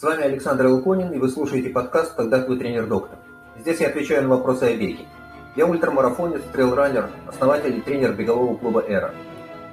[0.00, 3.18] С вами Александр Луконин, и вы слушаете подкаст «Когда твой тренер-доктор».
[3.58, 5.04] Здесь я отвечаю на вопросы о беге.
[5.56, 9.14] Я ультрамарафонец, трейлранер, основатель и тренер бегового клуба «Эра».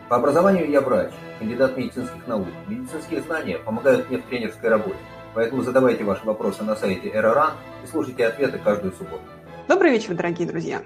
[0.10, 2.48] По образованию я врач, кандидат медицинских наук.
[2.68, 4.98] Медицинские знания помогают мне в тренерской работе.
[5.34, 7.54] Поэтому задавайте ваши вопросы на сайте «Эра.ран»
[7.86, 9.24] и слушайте ответы каждую субботу.
[9.70, 10.82] Добрый вечер, дорогие друзья.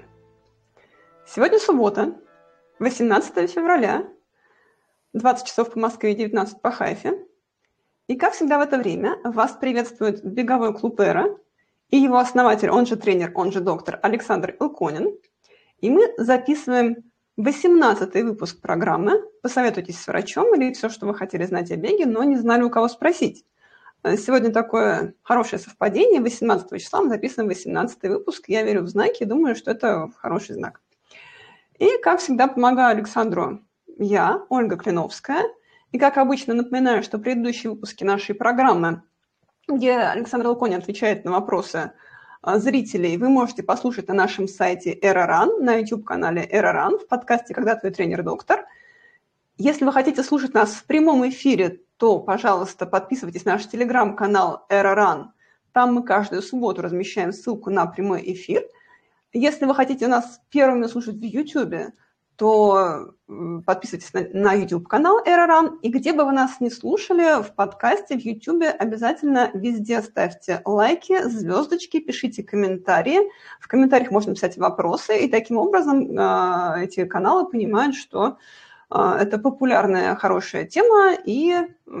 [1.26, 2.14] Сегодня суббота,
[2.78, 4.06] 18 февраля,
[5.14, 7.26] 20 часов по Москве, 19 по Хайфе.
[8.08, 11.38] И, как всегда в это время, вас приветствует беговой клуб «Эра»
[11.88, 15.16] и его основатель, он же тренер, он же доктор Александр Илконин.
[15.78, 16.96] И мы записываем
[17.38, 22.24] 18-й выпуск программы «Посоветуйтесь с врачом» или все, что вы хотели знать о беге, но
[22.24, 23.44] не знали, у кого спросить.
[24.04, 26.20] Сегодня такое хорошее совпадение.
[26.20, 28.48] 18 числа мы записываем 18 выпуск.
[28.48, 30.80] Я верю в знаки и думаю, что это хороший знак.
[31.78, 33.60] И, как всегда, помогаю Александру
[33.96, 35.44] я, Ольга Клиновская–
[35.92, 39.02] и, как обычно, напоминаю, что предыдущие выпуски нашей программы,
[39.68, 41.92] где Александр Луконин отвечает на вопросы
[42.40, 47.76] а, зрителей, вы можете послушать на нашем сайте Эроран, на YouTube-канале Эроран, в подкасте «Когда
[47.76, 48.64] твой тренер-доктор».
[49.58, 55.32] Если вы хотите слушать нас в прямом эфире, то, пожалуйста, подписывайтесь на наш телеграм-канал Эроран.
[55.72, 58.64] Там мы каждую субботу размещаем ссылку на прямой эфир.
[59.34, 61.92] Если вы хотите нас первыми слушать в YouTube,
[62.42, 63.14] то
[63.64, 68.20] подписывайтесь на, на YouTube-канал Эроран, и где бы вы нас не слушали, в подкасте, в
[68.20, 73.20] YouTube, обязательно везде ставьте лайки, звездочки, пишите комментарии.
[73.60, 78.38] В комментариях можно писать вопросы, и таким образом э, эти каналы понимают, что
[78.90, 82.00] э, это популярная, хорошая тема, и э,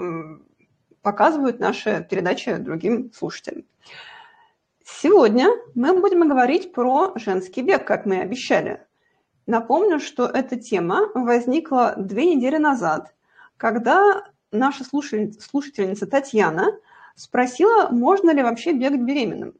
[1.02, 3.62] показывают наши передачи другим слушателям.
[4.84, 8.80] Сегодня мы будем говорить про женский бег, как мы и обещали.
[9.46, 13.14] Напомню, что эта тема возникла две недели назад,
[13.56, 16.78] когда наша слушательница Татьяна
[17.16, 19.54] спросила, можно ли вообще бегать беременным.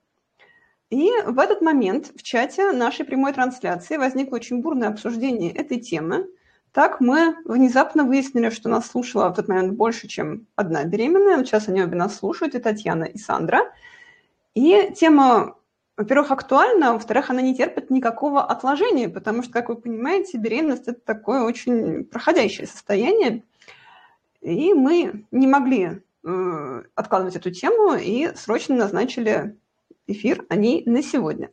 [0.90, 6.28] И в этот момент в чате нашей прямой трансляции возникло очень бурное обсуждение этой темы.
[6.72, 11.44] Так мы внезапно выяснили, что нас слушала в тот момент больше, чем одна беременная.
[11.44, 13.72] Сейчас они обе нас слушают, и Татьяна, и Сандра.
[14.54, 15.56] И тема
[15.96, 20.84] во-первых, актуальна, а во-вторых, она не терпит никакого отложения, потому что, как вы понимаете, беременность–
[20.88, 23.44] это такое очень проходящее состояние,
[24.40, 29.56] и мы не могли э, откладывать эту тему и срочно назначили
[30.06, 31.50] эфир о ней на сегодня.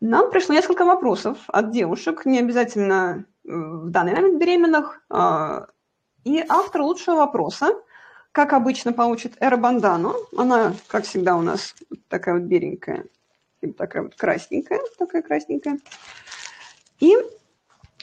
[0.00, 5.66] Нам пришло несколько вопросов от девушек, не обязательно э, в данный момент беременных, э,
[6.24, 7.80] и автор лучшего вопроса,
[8.32, 10.14] как обычно, получит Эра Бандану.
[10.36, 11.74] Она, как всегда, у нас
[12.08, 13.04] такая вот беленькая
[13.72, 15.78] такая вот красненькая, такая красненькая.
[17.00, 17.16] И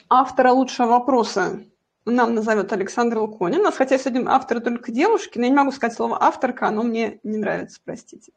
[0.08, 1.60] автора лучшего вопроса
[2.04, 3.70] нам назовет Александр Луконин.
[3.72, 7.38] Хотя сегодня автор только девушки, но я не могу сказать слово авторка, оно мне не
[7.38, 8.32] нравится, простите.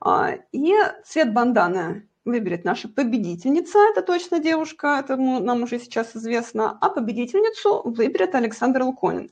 [0.00, 6.76] А, и цвет банданы выберет наша победительница, это точно девушка, это нам уже сейчас известно,
[6.80, 9.30] а победительницу выберет Александр Луконин.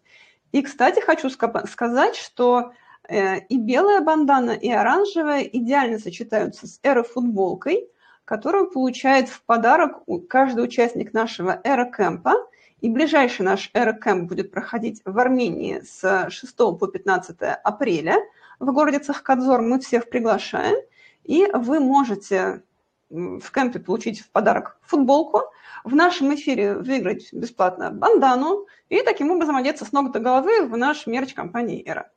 [0.53, 2.73] И, кстати, хочу сказать, что
[3.09, 7.89] и белая бандана, и оранжевая идеально сочетаются с эро-футболкой,
[8.25, 12.35] которую получает в подарок каждый участник нашего эро-кэмпа.
[12.81, 18.17] И ближайший наш эро-кэмп будет проходить в Армении с 6 по 15 апреля
[18.59, 19.63] в городе Цахкадзор.
[19.63, 20.77] Мы всех приглашаем.
[21.25, 22.63] И вы можете
[23.11, 25.43] в кемпе получить в подарок футболку,
[25.85, 30.77] в нашем эфире выиграть бесплатно бандану и таким образом одеться с ног до головы в
[30.77, 32.11] наш мерч компании «Эра».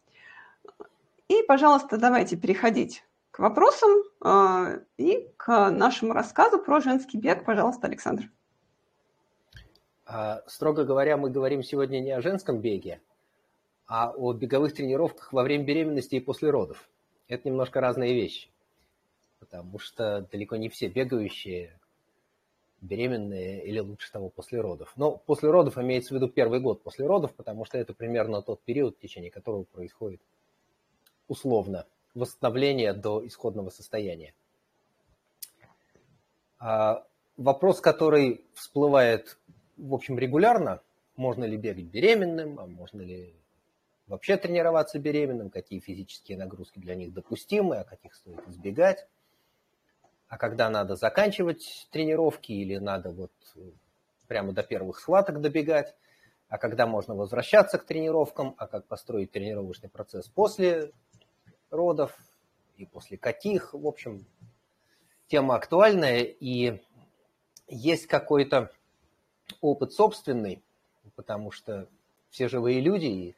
[1.30, 3.92] И, пожалуйста, давайте переходить к вопросам
[4.26, 7.46] э, и к нашему рассказу про женский бег.
[7.46, 8.32] Пожалуйста, Александр.
[10.06, 13.00] А, строго говоря, мы говорим сегодня не о женском беге,
[13.86, 16.90] а о беговых тренировках во время беременности и после родов.
[17.28, 18.50] Это немножко разные вещи,
[19.40, 21.80] потому что далеко не все бегающие
[22.82, 24.94] беременные или лучше того после родов.
[24.96, 28.64] Но после родов имеется в виду первый год после родов, потому что это примерно тот
[28.64, 30.22] период, в течение которого происходит
[31.30, 34.34] условно, восстановление до исходного состояния.
[36.60, 37.06] А,
[37.38, 39.38] вопрос, который всплывает,
[39.78, 40.82] в общем, регулярно,
[41.16, 43.34] можно ли бегать беременным, а можно ли
[44.08, 49.08] вообще тренироваться беременным, какие физические нагрузки для них допустимы, а каких стоит избегать,
[50.28, 53.32] а когда надо заканчивать тренировки или надо вот
[54.28, 55.96] прямо до первых схваток добегать,
[56.50, 60.92] а когда можно возвращаться к тренировкам, а как построить тренировочный процесс после
[61.72, 62.18] родов
[62.78, 63.74] и после каких.
[63.74, 64.26] В общем,
[65.28, 66.82] тема актуальная, и
[67.68, 68.72] есть какой-то
[69.62, 70.62] опыт собственный,
[71.16, 71.88] потому что
[72.30, 73.36] все живые люди, и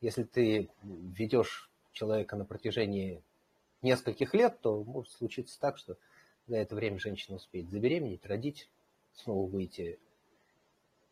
[0.00, 3.22] если ты ведешь человека на протяжении
[3.82, 5.96] нескольких лет, то может случиться так, что
[6.46, 8.68] за это время женщина успеет забеременеть, родить,
[9.12, 9.98] снова выйти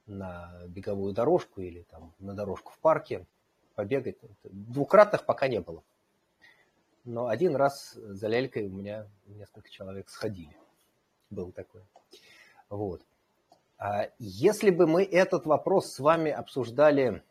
[0.07, 3.27] на беговую дорожку или там на дорожку в парке,
[3.75, 4.17] побегать.
[4.45, 5.83] Двукратных пока не было.
[7.07, 10.57] Но один раз за лялькой у меня несколько человек сходили.
[11.31, 11.83] Был такой.
[12.69, 13.01] Вот.
[13.79, 17.23] А если бы мы этот вопрос с вами обсуждали,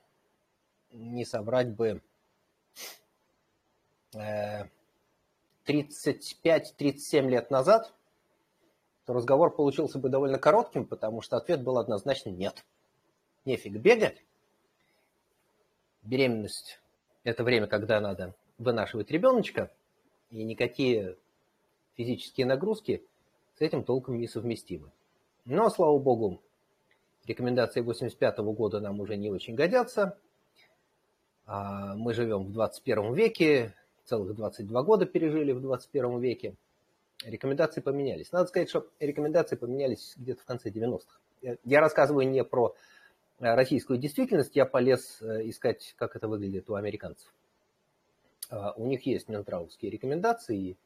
[0.92, 2.02] не соврать бы,
[4.14, 5.20] 35-37
[5.68, 7.94] э, лет назад,
[9.06, 12.64] то разговор получился бы довольно коротким, потому что ответ был однозначно нет.
[13.44, 14.24] Нефиг бегать.
[16.02, 16.80] Беременность–
[17.26, 19.72] это время, когда надо вынашивать ребеночка,
[20.30, 21.18] и никакие
[21.96, 23.04] физические нагрузки
[23.58, 24.92] с этим толком не совместимы.
[25.46, 26.42] Но, слава богу,
[27.26, 30.18] рекомендации 85 года нам уже не очень годятся.
[31.46, 33.76] А, мы живем в 21 веке,
[34.06, 36.56] целых 22 года пережили в 21 веке.
[37.24, 38.32] Рекомендации поменялись.
[38.32, 41.58] Надо сказать, что рекомендации поменялись где-то в конце 90-х.
[41.64, 42.76] Я рассказываю не про
[43.40, 47.32] э, российскую действительность, я полез э, искать, как это выглядит у американцев.
[48.50, 50.78] А, у них есть минздравовские рекомендации,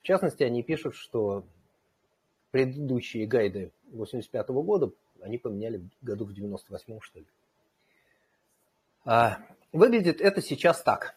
[0.00, 1.44] в частности они пишут, что
[2.50, 7.26] предыдущие гайды 85 -го года они поменяли году в 98 что ли.
[9.04, 9.38] А,
[9.72, 11.16] выглядит это сейчас так.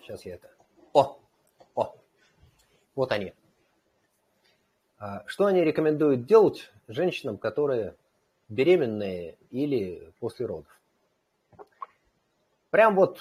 [0.00, 0.48] Сейчас я это...
[0.92, 1.18] О!
[1.74, 1.96] О!
[2.94, 3.34] Вот они.
[4.98, 7.96] А, что они рекомендуют делать женщинам, которые
[8.48, 10.80] беременные или после родов?
[12.76, 13.20] Прям вот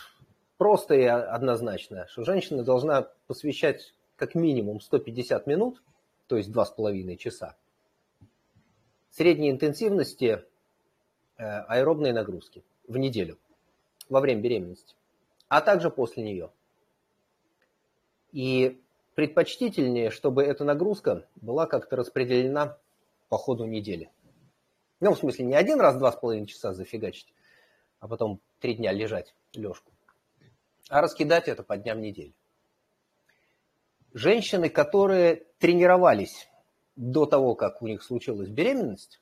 [0.58, 5.82] просто и однозначно, что женщина должна посвящать как минимум 150 минут,
[6.28, 7.56] то есть 2,5 часа,
[9.12, 10.44] средней интенсивности
[11.38, 13.38] э, аэробной нагрузки в неделю
[14.10, 14.94] во время беременности,
[15.48, 16.52] а также после нее.
[18.34, 18.82] И
[19.14, 22.78] предпочтительнее, чтобы эта нагрузка была как-то распределена
[23.30, 24.10] по ходу недели.
[25.00, 27.34] Ну, в смысле, не один раз 2,5 часа зафигачить,
[28.02, 29.92] а потом три дня лежать лежку,
[30.90, 32.34] а раскидать это по дням недели.
[34.14, 36.48] Женщины, которые тренировались
[36.96, 39.20] до того, как у них случилась беременность,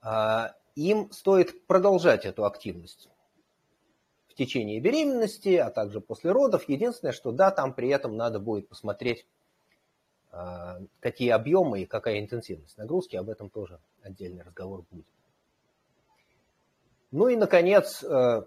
[0.00, 3.08] а, им стоит продолжать эту активность
[4.28, 6.68] в течение беременности, а также после родов.
[6.68, 9.26] Единственное, что да, там при этом надо будет посмотреть,
[10.30, 15.06] а, какие объемы и какая интенсивность нагрузки, об этом тоже отдельный разговор будет.
[17.10, 18.42] Ну и, наконец, э,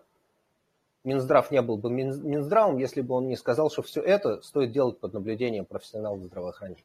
[1.03, 4.99] Минздрав не был бы Минздравом, если бы он не сказал, что все это стоит делать
[4.99, 6.83] под наблюдением профессионалов здравоохранения.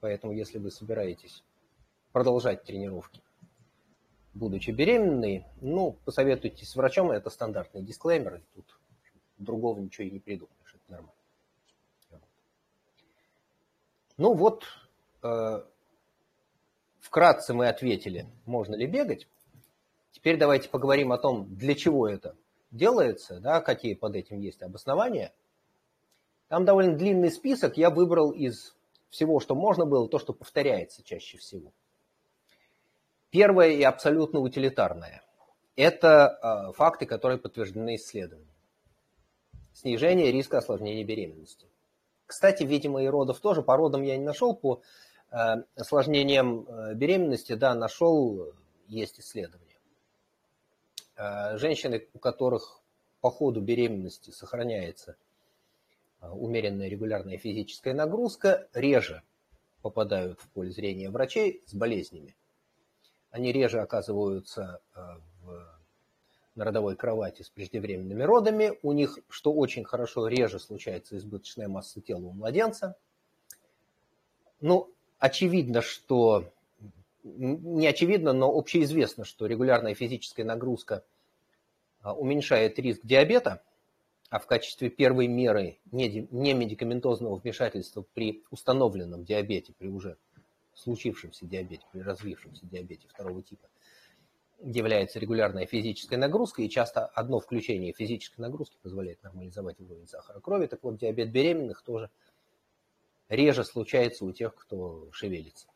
[0.00, 1.42] Поэтому, если вы собираетесь
[2.12, 3.22] продолжать тренировки,
[4.34, 8.78] будучи беременной, ну, посоветуйтесь с врачом, это стандартный дисклеймер, тут
[9.38, 11.14] другого ничего и не придумаешь, это нормально.
[14.16, 14.64] Ну вот,
[15.22, 15.64] э,
[17.00, 19.26] вкратце мы ответили, можно ли бегать.
[20.14, 22.36] Теперь давайте поговорим о том, для чего это
[22.70, 25.32] делается, да, какие под этим есть обоснования.
[26.46, 28.76] Там довольно длинный список, я выбрал из
[29.10, 31.72] всего, что можно было, то, что повторяется чаще всего.
[33.30, 35.24] Первое и абсолютно утилитарное–
[35.76, 38.54] это э, факты, которые подтверждены исследованиями.
[39.72, 41.66] Снижение риска осложнения беременности.
[42.26, 43.62] Кстати, видимо, и родов тоже.
[43.62, 44.80] По родам я не нашел, по
[45.32, 45.36] э,
[45.74, 48.52] осложнениям э, беременности, да, нашел,
[48.86, 49.73] есть исследования.
[51.16, 52.80] Э, женщины, у которых
[53.20, 55.16] по ходу беременности сохраняется
[56.20, 59.22] э, умеренная регулярная физическая нагрузка, реже
[59.82, 62.34] попадают в поле зрения врачей с болезнями.
[63.30, 65.00] Они реже оказываются э,
[65.42, 65.78] в,
[66.56, 68.78] на родовой кровати с преждевременными родами.
[68.82, 72.96] У них, что очень хорошо, реже случается избыточная масса тела у младенца.
[74.60, 76.52] Ну, очевидно, что
[77.24, 81.04] не очевидно, но общеизвестно, что регулярная физическая нагрузка
[82.00, 83.62] а, уменьшает риск диабета,
[84.30, 90.18] а в качестве первой меры немедикаментозного вмешательства при установленном диабете, при уже
[90.74, 93.68] случившемся диабете, при развившемся диабете второго типа,
[94.60, 100.66] является регулярная физическая нагрузка, и часто одно включение физической нагрузки позволяет нормализовать уровень сахара крови.
[100.66, 102.10] Так вот, диабет беременных тоже
[103.28, 105.68] реже случается у тех, кто шевелится.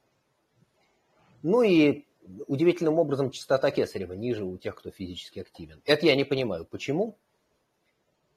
[1.42, 2.04] Ну и
[2.47, 5.80] удивительным образом частота кесарева ниже у тех, кто физически активен.
[5.85, 7.16] Это я не понимаю, почему.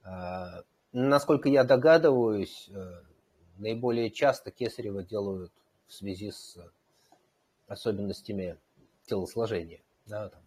[0.02, 3.02] А, насколько я догадываюсь, э,
[3.58, 5.52] наиболее часто кесарево делают
[5.86, 6.58] в связи с
[7.66, 8.58] особенностями
[9.06, 9.80] телосложения.
[10.06, 10.42] Да, там,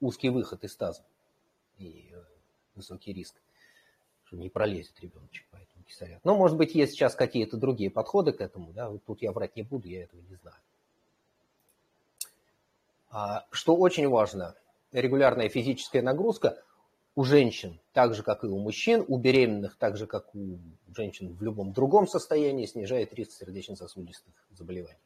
[0.00, 1.04] узкий выход из таза
[1.78, 2.22] и э,
[2.74, 3.34] высокий риск,
[4.24, 6.24] что не пролезет ребеночек по этому кисарят.
[6.24, 9.56] Но, может быть, есть сейчас какие-то другие подходы к этому, да, вот тут я врать
[9.56, 10.56] не буду, я этого не знаю.
[13.14, 14.54] А, что очень важно,
[14.90, 16.62] регулярная физическая нагрузка
[17.14, 20.58] у женщин, так же, как и у мужчин, у беременных, так же, как у
[20.96, 24.98] женщин в любом другом состоянии, снижает риск сердечно-сосудистых заболеваний.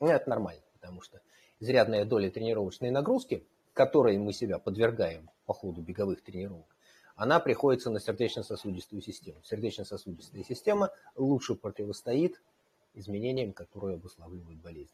[0.00, 1.20] Ну, это нормально, потому что
[1.60, 6.66] изрядная доля тренировочной нагрузки, которой мы себя подвергаем по ходу беговых тренировок,
[7.14, 9.40] она приходится на сердечно-сосудистую систему.
[9.44, 12.42] Сердечно-сосудистая система лучше противостоит
[12.94, 14.92] изменениям, которые обуславливают болезнь.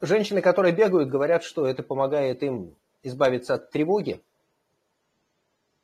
[0.00, 4.22] Женщины, которые бегают, говорят, что это помогает им избавиться от тревоги,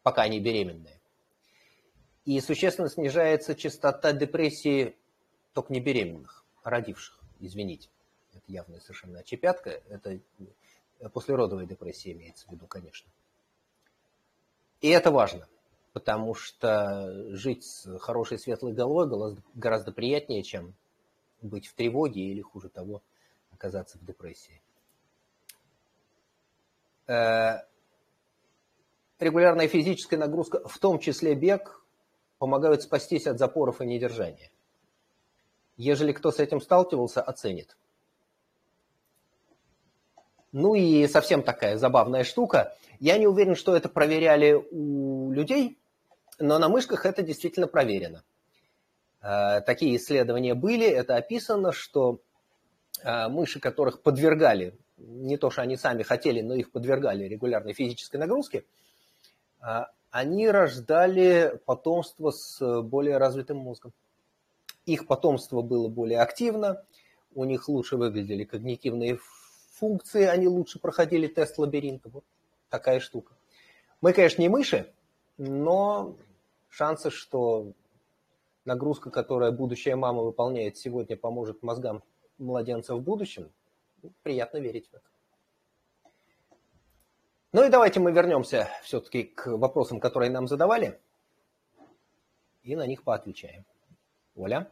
[0.03, 1.01] пока они беременные.
[2.25, 4.97] И существенно снижается частота депрессии
[5.53, 7.89] только не беременных, а родивших, извините.
[8.35, 10.21] Это явная совершенно очепятка, это
[11.13, 13.11] послеродовая депрессия имеется в виду, конечно.
[14.81, 15.49] И это важно,
[15.93, 20.75] потому что жить с хорошей светлой головой гораздо приятнее, чем
[21.43, 23.03] быть в тревоге или, хуже того,
[23.57, 24.63] оказаться в депрессии.
[27.09, 27.63] Э,
[29.19, 31.83] регулярная физическая нагрузка, в том числе бег,
[32.39, 34.51] помогают спастись от запоров и недержания.
[35.77, 37.77] Ежели кто с этим сталкивался, оценит.
[40.53, 42.75] Ну и совсем такая забавная штука.
[42.99, 45.79] Я не уверен, что это проверяли у людей,
[46.39, 48.25] но на мышках это действительно проверено.
[49.21, 52.21] Э, такие исследования были, это описано, что
[53.05, 58.65] мыши, которых подвергали не то, что они сами хотели, но их подвергали регулярной физической нагрузке,
[59.61, 63.93] а, они рождали потомство с более развитым мозгом.
[64.87, 66.85] Их потомство было более активно,
[67.35, 69.19] у них лучше выглядели когнитивные
[69.73, 72.09] функции, они лучше проходили тест лабиринта.
[72.09, 72.25] Вот
[72.71, 73.35] такая штука.
[74.01, 74.91] Мы, конечно, не мыши,
[75.37, 76.17] но
[76.69, 77.73] шансы, что
[78.65, 82.03] нагрузка, которая будущая мама выполняет сегодня, поможет мозгам
[82.39, 83.51] младенца в будущем,
[84.23, 85.09] приятно верить в это.
[87.53, 91.01] Ну и давайте мы вернемся все-таки к вопросам, которые нам задавали,
[92.63, 93.65] и на них поотвечаем.
[94.35, 94.69] Оля?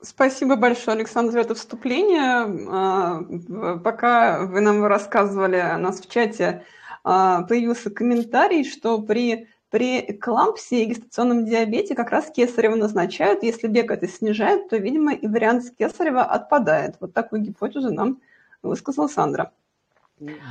[0.00, 2.68] Спасибо большое, Александр, за это вступление.
[2.70, 6.64] А, пока вы нам рассказывали, у нас в чате
[7.04, 13.42] а, появился комментарий, что при при эклампсии и гестационном диабете как раз кесарево назначают.
[13.42, 16.96] Если бег это снижает, то, видимо, и вариант с кесарева отпадает.
[17.00, 18.20] Вот такую гипотезу нам
[18.62, 19.52] высказал Сандра.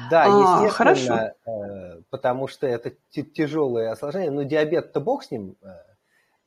[0.09, 1.33] Да, а, естественно, хорошо.
[1.45, 4.31] Э, потому что это тяжелое осложнение.
[4.31, 5.67] Но диабет-то бог с ним, э,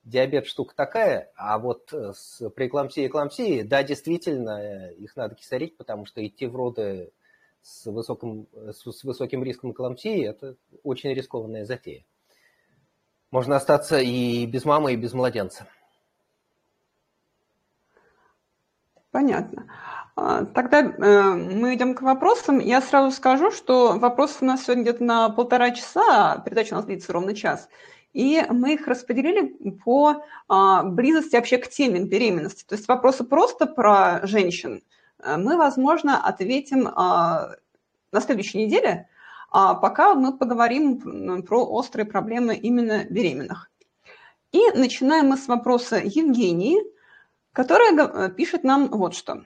[0.04, 5.76] диабет штука такая, а вот э, с преэклампсией и эклампсией, да, действительно, их надо кисарить,
[5.76, 7.12] потому что идти в роды
[7.62, 12.04] с высоким, с высоким риском эклампсии– это очень рискованная затея.
[13.30, 15.66] Можно остаться и без мамы, и без младенца.
[19.12, 19.66] Понятно.
[20.16, 22.58] А, тогда э, мы идем к вопросам.
[22.58, 26.76] Я сразу скажу, что вопросы у нас сегодня где-то на полтора часа, а передача у
[26.76, 27.68] нас длится ровно час.
[28.12, 32.64] И мы их распределили по а, близости вообще к теме беременности.
[32.64, 34.82] То есть вопросы просто про женщин
[35.22, 37.50] э, мы, возможно, ответим а,
[38.12, 39.08] на следующей неделе,
[39.50, 43.70] а пока мы поговорим про острые проблемы именно беременных.
[44.52, 46.80] И начинаем мы с вопроса Евгении,
[47.52, 49.44] которая пишет нам вот что.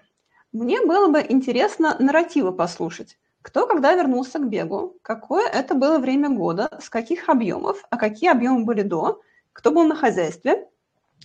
[0.52, 3.18] Мне было бы интересно нарративы послушать.
[3.42, 8.30] Кто когда вернулся к бегу, какое это было время года, с каких объемов, а какие
[8.30, 9.20] объемы были до,
[9.52, 10.66] кто был на хозяйстве.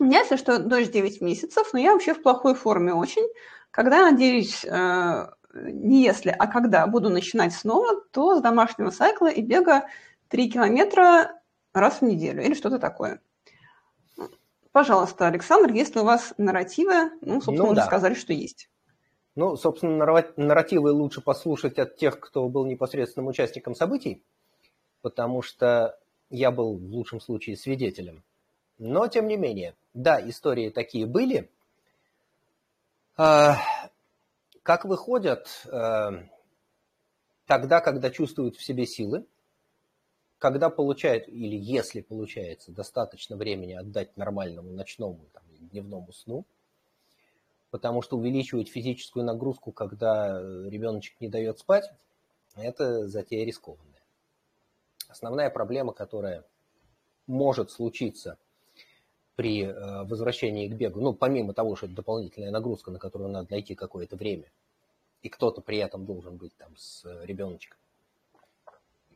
[0.02, 3.26] У меня, если что, дочь 9 месяцев, но я вообще в плохой форме очень.
[3.72, 9.42] Когда, надеюсь, э, не если, а когда буду начинать снова, то с домашнего сайкла и
[9.42, 9.88] бега
[10.30, 11.40] 3 километра
[11.74, 13.22] раз в неделю или что-то такое.
[14.72, 17.86] Пожалуйста, Александр, если у вас нарративы, ну, собственно, ну, да.
[17.86, 18.70] сказали, что есть.
[19.36, 20.06] Ну, собственно,
[20.38, 24.22] нарративы лучше послушать от тех, кто был непосредственным участником событий,
[25.02, 25.98] потому что
[26.30, 28.24] я был в лучшем случае свидетелем.
[28.78, 31.50] Но, тем не менее, да, истории такие были.
[34.64, 36.10] Как выходят э,
[37.46, 39.26] тогда, когда чувствуют в себе силы,
[40.38, 46.46] когда получают, или если получается достаточно времени отдать нормальному ночному, там, дневному сну,
[47.72, 51.92] потому что увеличивать физическую нагрузку, когда ребеночек не дает спать,
[52.56, 54.02] это затея рискованная.
[55.08, 56.46] Основная проблема, которая
[57.28, 58.38] может случиться–
[59.40, 63.48] при э, возвращении к бегу, ну, помимо того, что это дополнительная нагрузка, на которую надо
[63.52, 64.52] найти какое-то время,
[65.22, 67.78] и кто-то при этом должен быть там с ребеночком,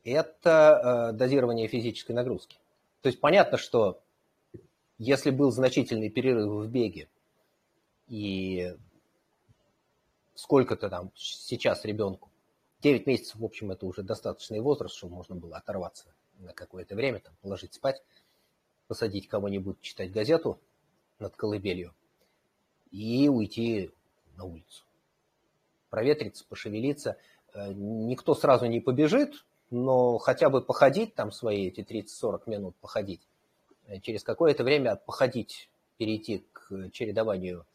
[0.05, 2.57] это э, дозирование физической нагрузки.
[3.01, 3.99] То есть понятно, что
[4.97, 7.09] если был значительный перерыв в беге,
[8.07, 8.77] и
[10.35, 12.29] сколько-то там сейчас ребенку,
[12.79, 16.05] 9 месяцев, в общем, это уже достаточный возраст, чтобы можно было оторваться
[16.39, 18.01] на какое-то время, там, положить спать,
[18.93, 20.59] посадить кого-нибудь читать газету
[21.17, 21.95] над колыбелью
[22.91, 23.89] и уйти
[24.35, 24.83] на улицу.
[25.89, 27.17] Проветриться, пошевелиться.
[27.55, 33.27] Э, никто сразу не побежит, но хотя бы походить там свои эти 30-40 минут, походить.
[33.87, 37.65] Э, через какое-то время походить, перейти к чередованию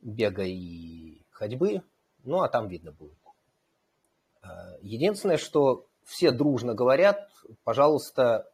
[0.00, 1.82] бега и ходьбы,
[2.24, 3.18] ну а там видно будет.
[4.42, 7.30] Э, единственное, что все дружно говорят,
[7.62, 8.50] пожалуйста,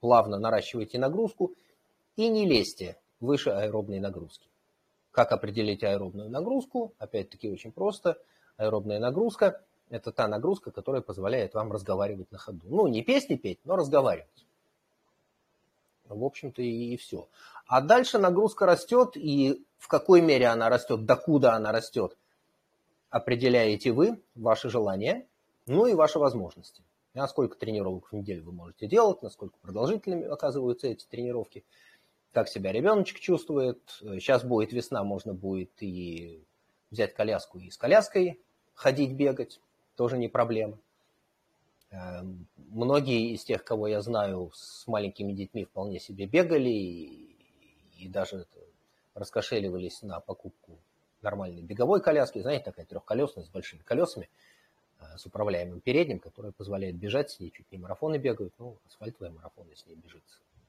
[0.00, 1.54] плавно наращивайте нагрузку
[2.16, 4.48] и не лезьте выше аэробной нагрузки.
[5.10, 6.94] Как определить аэробную нагрузку?
[6.98, 8.18] Опять-таки очень просто.
[8.56, 12.66] Аэробная нагрузка– это та нагрузка, которая позволяет вам разговаривать на ходу.
[12.68, 14.46] Ну, не песни петь, но разговаривать.
[16.08, 17.28] В общем-то и, и все.
[17.66, 22.16] А дальше нагрузка растет, и в какой мере она растет, докуда она растет,
[23.10, 25.26] определяете вы, ваши желания,
[25.66, 26.82] ну и ваши возможности.
[27.18, 31.64] Насколько тренировок в неделю вы можете делать, насколько продолжительными оказываются эти тренировки,
[32.32, 33.80] как себя ребеночек чувствует.
[34.00, 36.44] Сейчас будет весна, можно будет и
[36.92, 38.40] взять коляску и с коляской
[38.72, 39.60] ходить, бегать,
[39.96, 40.78] тоже не проблема.
[41.90, 47.36] Эм, многие из тех, кого я знаю, с маленькими детьми вполне себе бегали и,
[47.98, 48.46] и даже
[49.14, 50.78] раскошеливались на покупку
[51.20, 54.30] нормальной беговой коляски, знаете, такая трехколесная с большими колесами,
[55.16, 59.74] с управляемым передним, которая позволяет бежать с ней, чуть не марафоны бегают, ну, асфальтовые марафоны
[59.76, 60.22] с ней бежит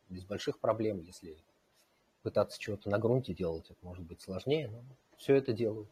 [0.09, 1.38] без больших проблем, если
[2.21, 4.83] пытаться чего-то на грунте делать, это может быть сложнее, но
[5.17, 5.89] все это делают.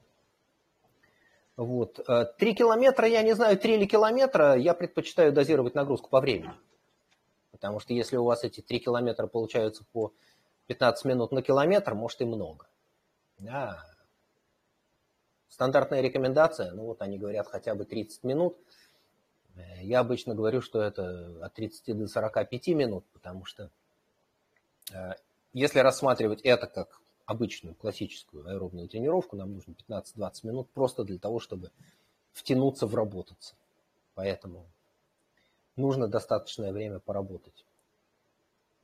[1.55, 1.99] Вот.
[2.07, 6.53] Э, три километра, я не знаю, три или километра, я предпочитаю дозировать нагрузку по времени.
[7.51, 10.13] Потому что если у вас эти три километра получаются по
[10.67, 12.67] 15 минут на километр, может и много.
[13.39, 13.83] Да.
[15.49, 18.57] Стандартная рекомендация, ну вот они говорят хотя бы 30 минут.
[19.55, 23.71] Э, я обычно говорю, что это от 30 до 45 минут, потому что
[24.93, 25.13] э,
[25.53, 31.39] если рассматривать это как обычную классическую аэробную тренировку, нам нужно 15-20 минут просто для того,
[31.39, 31.71] чтобы
[32.31, 33.55] втянуться, вработаться.
[34.15, 34.65] Поэтому
[35.75, 37.65] нужно достаточное время поработать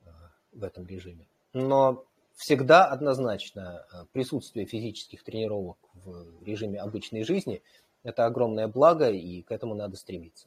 [0.04, 0.10] э,
[0.52, 1.26] в этом режиме.
[1.52, 7.62] Но всегда однозначно э, присутствие физических тренировок в режиме обычной жизни–
[8.02, 10.46] это огромное благо, и к этому надо стремиться.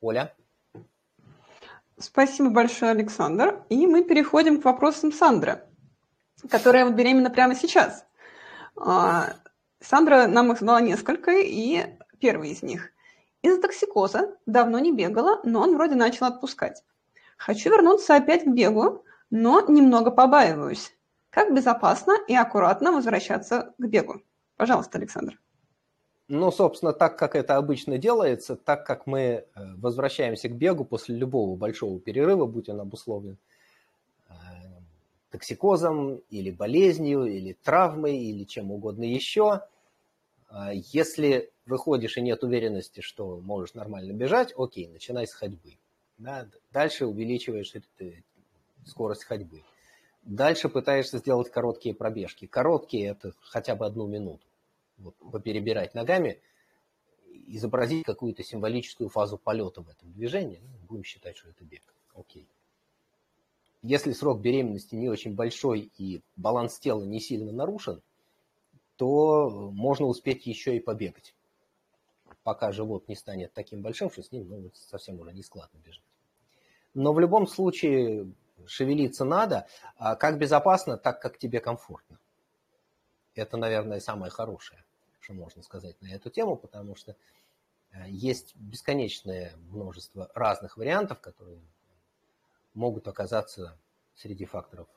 [0.00, 0.34] Оля?
[1.98, 3.62] Спасибо большое, Александр.
[3.68, 5.62] И мы переходим к вопросам Сандры
[6.48, 8.06] которая вот беременна прямо сейчас.
[8.76, 9.34] А,
[9.80, 11.84] Сандра нам их задала несколько, и
[12.18, 12.90] первый из них.
[13.42, 16.84] Из-за токсикоза давно не бегала, но он вроде начал отпускать.
[17.36, 20.92] Хочу вернуться опять к бегу, но немного побаиваюсь.
[21.30, 24.22] Как безопасно и аккуратно возвращаться к бегу?
[24.56, 25.40] Пожалуйста, Александр.
[26.28, 29.44] Ну, собственно, так как это обычно делается, так как мы э,
[29.76, 33.36] возвращаемся к бегу после любого большого перерыва, будь он обусловлен
[35.30, 39.62] токсикозом или болезнью, или травмой, или чем угодно еще.
[40.48, 45.78] А если выходишь и нет уверенности, что можешь нормально бежать, окей, начинай с ходьбы.
[46.18, 46.48] Да?
[46.72, 47.74] Дальше увеличиваешь
[48.86, 49.62] скорость ходьбы.
[50.22, 52.46] Дальше пытаешься сделать короткие пробежки.
[52.46, 54.46] Короткие– это хотя бы одну минуту.
[54.98, 56.40] Вот, поперебирать ногами,
[57.46, 60.60] изобразить какую-то символическую фазу полета в этом движении.
[60.62, 61.82] Ну, будем считать, что это бег.
[62.14, 62.48] Окей
[63.82, 68.02] если срок беременности не очень большой и баланс тела не сильно нарушен,
[68.96, 71.34] то можно успеть еще и побегать,
[72.42, 76.04] пока живот не станет таким большим, что с ним ну, совсем уже не складно бежать.
[76.92, 78.30] Но в любом случае
[78.66, 82.18] шевелиться надо, а как безопасно, так как тебе комфортно.
[83.34, 84.84] Это, наверное, самое хорошее,
[85.20, 87.16] что можно сказать на эту тему, потому что
[87.92, 91.60] э, есть бесконечное множество разных вариантов, которые
[92.74, 93.78] могут оказаться
[94.14, 94.88] среди факторов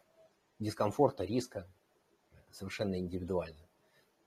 [0.60, 1.67] дискомфорта, риска
[2.52, 3.65] совершенно индивидуально.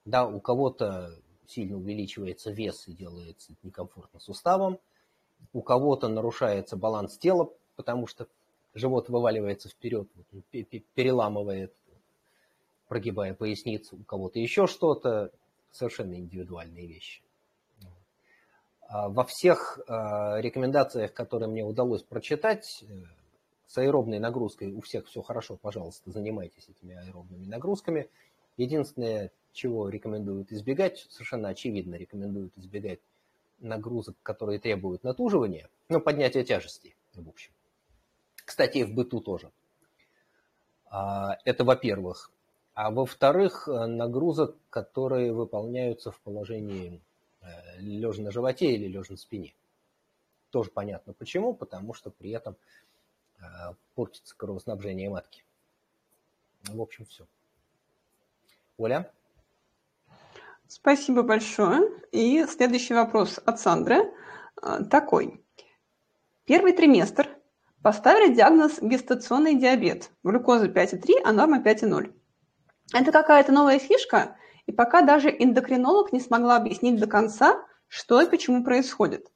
[0.04, 4.78] Да, у кого-то сильно увеличивается вес и делается некомфортно суставом,
[5.52, 8.28] у кого-то нарушается баланс тела, потому что
[8.76, 10.08] живот вываливается вперед,
[10.94, 11.74] переламывает,
[12.88, 15.32] прогибая поясницу, у кого-то еще что-то,
[15.72, 17.22] совершенно индивидуальные вещи.
[18.88, 23.02] А во всех а, рекомендациях, которые мне удалось прочитать, э,
[23.66, 28.08] с аэробной нагрузкой у всех все хорошо, пожалуйста, занимайтесь этими аэробными нагрузками.
[28.56, 33.00] Единственное, чего рекомендуют избегать, совершенно очевидно рекомендуют избегать
[33.58, 37.55] нагрузок, которые требуют натуживания, ну, поднятия тяжести, в общем.
[38.46, 39.50] Кстати, и в быту тоже.
[40.86, 42.30] А, это во-первых.
[42.74, 47.02] А во-вторых, нагрузок, которые выполняются в положении
[47.40, 49.54] э, лежа на животе или лежа на спине.
[50.50, 52.56] Тоже понятно почему, потому что при этом
[53.38, 53.42] э,
[53.94, 55.44] портится кровоснабжение матки.
[56.68, 57.26] В общем, все.
[58.78, 59.10] Оля?
[60.68, 61.90] Спасибо большое.
[62.12, 63.96] И следующий вопрос от Сандры
[64.62, 65.42] э, такой.
[66.44, 67.35] Первый триместр
[67.86, 70.10] поставили диагноз гестационный диабет.
[70.24, 72.12] Глюкоза 5,3, а норма 5,0.
[72.92, 78.28] Это какая-то новая фишка, и пока даже эндокринолог не смогла объяснить до конца, что и
[78.28, 79.30] почему происходит.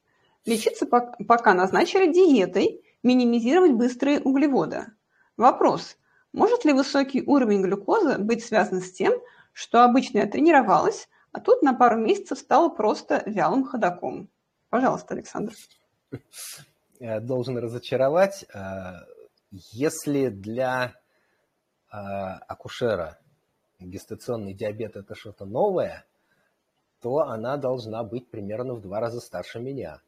[0.46, 4.86] Лечиться пока назначили диетой, минимизировать быстрые углеводы.
[5.36, 5.96] Вопрос.
[6.32, 9.12] Может ли высокий уровень глюкозы быть связан с тем,
[9.52, 14.28] что обычно я тренировалась, а тут на пару месяцев стала просто вялым ходаком?
[14.70, 15.52] Пожалуйста, Александр.
[17.00, 18.44] Должен разочаровать.
[18.52, 19.06] Э,
[19.50, 20.94] если для
[21.90, 23.18] э, акушера
[23.78, 26.04] гестационный диабет– это что-то новое,
[27.00, 30.02] то она должна быть примерно в два раза старше меня.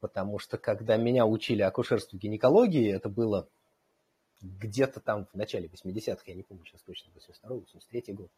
[0.00, 3.48] Потому что когда меня учили акушерству гинекологии, это было
[4.42, 7.10] где-то там в начале 80-х, я не помню сейчас точно,
[7.46, 8.30] 82-83 год.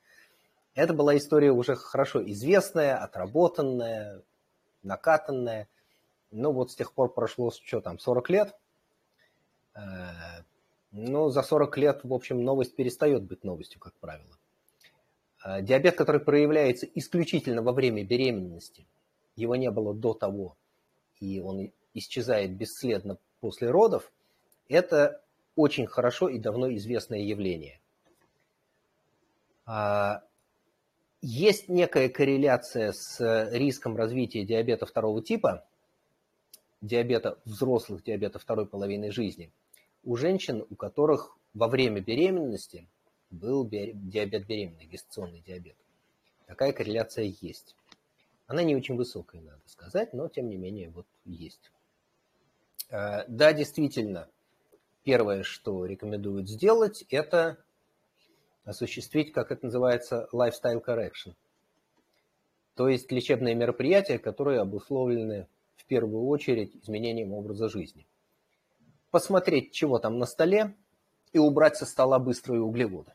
[0.74, 4.22] Это была история уже хорошо известная, отработанная,
[4.83, 5.68] накатанная.
[6.30, 8.54] Ну вот с тех пор прошло, что там, 40 лет.
[9.74, 9.80] Э,
[10.92, 14.36] ну, за 40 лет, в общем, новость перестает быть новостью, как правило.
[15.44, 18.86] Э, диабет, который проявляется исключительно во время беременности,
[19.36, 20.56] его не было до того,
[21.20, 24.10] и он исчезает бесследно после родов,
[24.68, 25.22] это
[25.54, 27.80] очень хорошо и давно известное явление.
[29.64, 30.22] А,
[31.22, 35.66] есть некая корреляция с риском развития диабета второго типа,
[36.80, 39.52] диабета взрослых, диабета второй половины жизни,
[40.02, 42.88] у женщин, у которых во время беременности
[43.30, 45.76] был диабет беременный, гестационный диабет.
[46.46, 47.74] Такая корреляция есть.
[48.46, 51.72] Она не очень высокая, надо сказать, но тем не менее вот есть.
[52.90, 54.28] А, да, действительно,
[55.02, 57.58] первое, что рекомендуют сделать, это
[58.64, 61.34] осуществить, как это называется, lifestyle correction.
[62.74, 68.06] То есть лечебные мероприятия, которые обусловлены в первую очередь изменением образа жизни.
[69.10, 70.74] Посмотреть, чего там на столе,
[71.32, 73.12] и убрать со стола быстрые углеводы.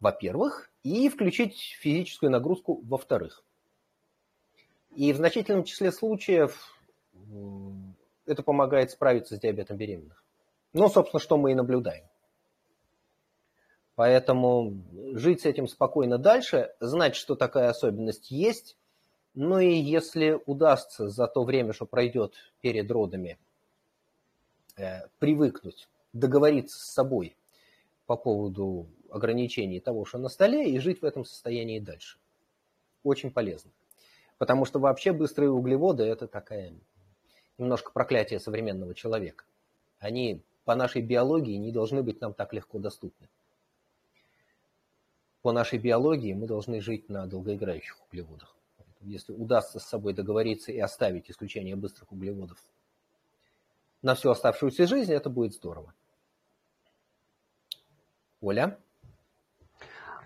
[0.00, 3.44] Во-первых, и включить физическую нагрузку во-вторых.
[4.94, 6.76] И в значительном числе случаев
[8.26, 10.24] это помогает справиться с диабетом беременных.
[10.72, 12.04] Ну, собственно, что мы и наблюдаем.
[13.94, 14.82] Поэтому
[15.14, 18.76] жить с этим спокойно дальше, знать, что такая особенность есть,
[19.34, 23.38] ну и если удастся за то время, что пройдет перед родами,
[24.76, 27.36] э, привыкнуть, договориться с собой
[28.06, 32.18] по поводу ограничений того, что на столе, и жить в этом состоянии дальше.
[33.02, 33.70] Очень полезно.
[34.38, 36.74] Потому что вообще быстрые углеводы– это такая
[37.58, 39.44] немножко проклятие современного человека.
[39.98, 43.28] Они по нашей биологии не должны быть нам так легко доступны.
[45.42, 48.56] По нашей биологии мы должны жить на долгоиграющих углеводах.
[49.02, 52.58] Если удастся с собой договориться и оставить исключение быстрых углеводов
[54.00, 55.92] на всю оставшуюся жизнь, это будет здорово.
[58.40, 58.78] Оля?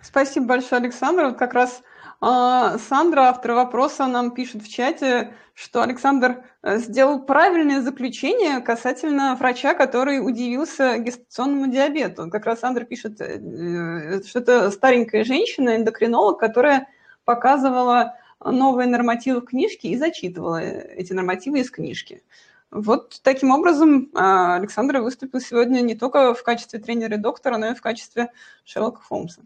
[0.03, 1.25] Спасибо большое, Александр.
[1.25, 1.83] Вот как раз
[2.21, 9.35] а, Сандра, автор вопроса, нам пишет в чате, что Александр э, сделал правильное заключение касательно
[9.37, 12.31] врача, который удивился гестационному диабету.
[12.31, 16.89] Как раз Сандра пишет, э, э, что это старенькая женщина, эндокринолог, которая
[17.25, 22.23] показывала новые нормативы в книжке и зачитывала эти нормативы из книжки.
[22.71, 27.69] Вот таким образом а, Александр выступил сегодня не только в качестве тренера и доктора, но
[27.69, 28.33] и в качестве
[28.65, 29.43] Шерлока Холмса.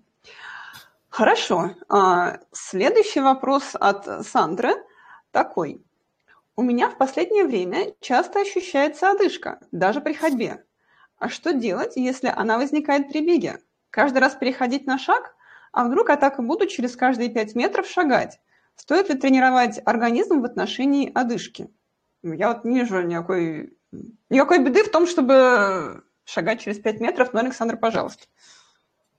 [1.08, 1.72] Хорошо.
[1.88, 4.72] А, следующий вопрос от Сандры
[5.32, 5.84] такой.
[6.56, 10.64] У меня в последнее время часто ощущается одышка, даже при ходьбе.
[11.18, 13.60] А что делать, если она возникает при беге?
[13.90, 15.34] Каждый раз переходить на шаг?
[15.72, 18.40] А вдруг я так и буду через каждые пять метров шагать?
[18.80, 21.68] Стоит ли тренировать организм в отношении одышки?
[22.22, 23.76] Я вот не вижу никакой,
[24.30, 28.24] никакой беды в том, чтобы шагать через пять метров, но, Александр, пожалуйста.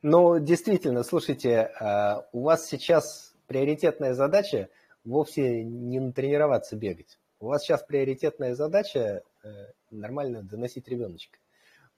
[0.02, 4.68] Ну, действительно, слушайте, а, у вас сейчас приоритетная задача
[5.06, 7.20] вовсе не натренироваться бегать.
[7.40, 9.50] У вас сейчас приоритетная задача э,
[9.92, 11.38] нормально доносить ребеночка.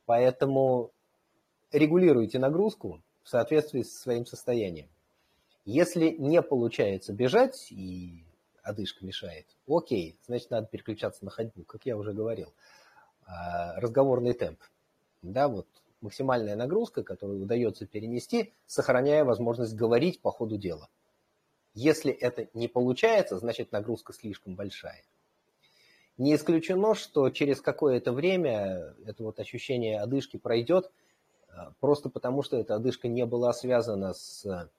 [0.06, 0.91] Поэтому
[1.71, 4.89] регулируйте нагрузку, в соответствии со своим состоянием.
[5.65, 8.26] Если не получается бежать и
[8.63, 12.54] одышка мешает, окей, значит, надо переключаться на ходьбу, как я уже говорил.
[13.26, 14.60] А, разговорный темп.
[15.21, 15.67] Да, вот
[16.02, 20.89] максимальная нагрузка, которую удается перенести, сохраняя возможность говорить по ходу дела.
[21.73, 25.04] Если это не получается, значит нагрузка слишком большая.
[26.17, 30.91] Не исключено, что через какое-то время это вот ощущение одышки пройдет,
[31.47, 34.69] а, просто потому что эта одышка не была связана с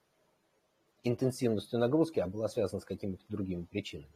[1.04, 4.08] интенсивностью нагрузки, а была связана с какими-то другими причинами.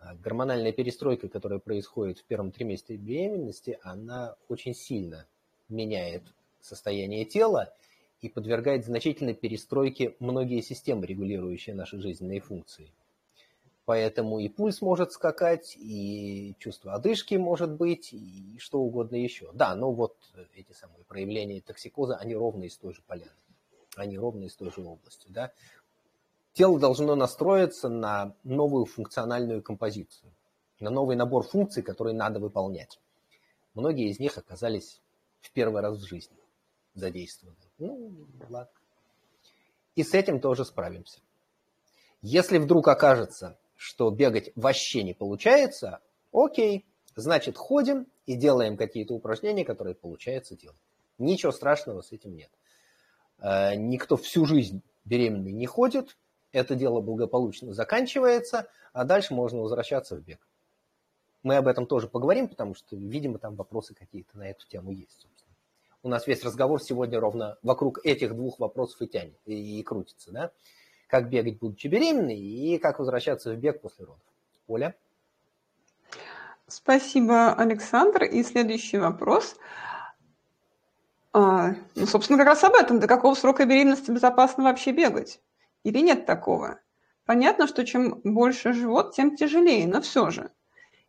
[0.00, 5.26] А гормональная перестройка, которая происходит в первом триместре беременности, она очень сильно
[5.68, 6.22] меняет
[6.60, 7.74] состояние тела
[8.20, 12.90] и подвергает значительной перестройке многие системы, регулирующие наши жизненные функции.
[13.84, 19.52] Поэтому и пульс может скакать, и чувство одышки может быть, и что угодно еще.
[19.52, 20.16] Да, но вот
[20.54, 23.30] эти самые проявления токсикоза, они ровно из той же поляны.
[23.96, 25.26] Они ровно из той же области.
[25.28, 25.52] Да?
[26.52, 30.32] Тело должно настроиться на новую функциональную композицию,
[30.80, 33.00] на новый набор функций, которые надо выполнять.
[33.74, 35.00] Многие из них оказались
[35.40, 36.36] в первый раз в жизни
[36.94, 37.56] задействованы.
[37.78, 38.70] Ну, ладно.
[39.94, 41.20] И с этим тоже справимся.
[42.22, 46.00] Если вдруг окажется, что бегать вообще не получается,
[46.32, 50.78] окей, значит ходим и делаем какие-то упражнения, которые получается делать.
[51.18, 52.50] Ничего страшного с этим нет.
[53.38, 56.16] Э, никто всю жизнь беременный не ходит,
[56.52, 60.46] это дело благополучно заканчивается, а дальше можно возвращаться в бег.
[61.42, 65.20] Мы об этом тоже поговорим, потому что, видимо, там вопросы какие-то на эту тему есть.
[65.20, 65.54] Собственно.
[66.02, 70.32] У нас весь разговор сегодня ровно вокруг этих двух вопросов и тянет, и, и крутится.
[70.32, 70.52] Да?
[71.06, 74.22] как бегать, будучи беременной, и как возвращаться в бег после родов.
[74.66, 74.94] Оля?
[76.66, 78.24] Спасибо, Александр.
[78.24, 79.56] И следующий вопрос.
[81.38, 82.98] А, ну, собственно, как раз об этом.
[82.98, 85.38] До какого срока беременности безопасно вообще бегать?
[85.84, 86.80] Или нет такого?
[87.26, 90.50] Понятно, что чем больше живот, тем тяжелее, но все же.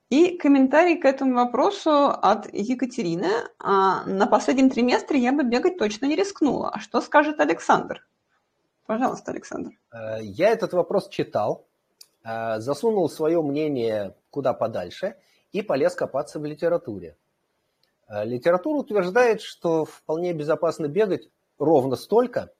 [0.09, 3.31] И комментарий к этому вопросу от Екатерины.
[3.57, 6.71] А, на последнем триместре я бы бегать точно не рискнула.
[6.71, 8.05] А что скажет Александр?
[8.85, 9.71] Пожалуйста, Александр.
[9.93, 11.65] Э, я этот вопрос читал,
[12.25, 15.15] э, засунул свое мнение куда подальше
[15.53, 17.15] и полез копаться в литературе.
[18.07, 22.51] Э, литература утверждает, что вполне безопасно бегать ровно столько,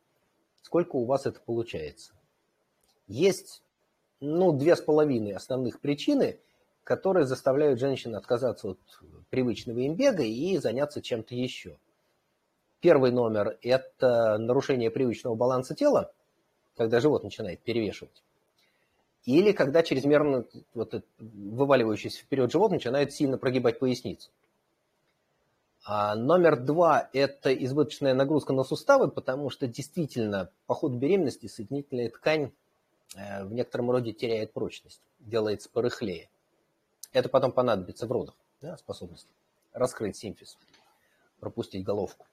[0.62, 2.14] сколько у вас это получается.
[3.08, 3.64] Есть
[4.20, 6.40] ну, две с половиной основных причины,
[6.84, 8.80] которые заставляют женщин отказаться от
[9.30, 11.78] привычного им бега и заняться чем-то еще.
[12.80, 16.14] Первый номер– это нарушение привычного баланса тела,
[16.76, 18.24] когда живот начинает перевешивать.
[19.26, 24.30] Или когда чрезмерно вот, вываливающийся вперед живот начинает сильно прогибать поясницу.
[25.90, 32.10] А номер два– это избыточная нагрузка на суставы, потому что действительно по ходу беременности соединительная
[32.10, 32.52] ткань
[33.16, 36.30] э, в некотором роде теряет прочность, делается порыхлее.
[37.14, 39.30] Это потом понадобится в родах, да, способность
[39.72, 40.58] раскрыть симфиз,
[41.40, 42.26] пропустить головку.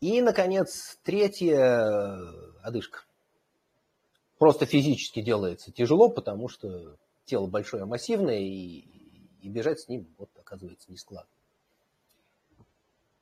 [0.00, 2.18] И, наконец, третье–
[2.64, 3.04] одышка.
[4.38, 8.84] Просто физически делается тяжело, потому что тело большое, массивное, и,
[9.40, 11.31] и бежать с ним, вот, оказывается, не складно.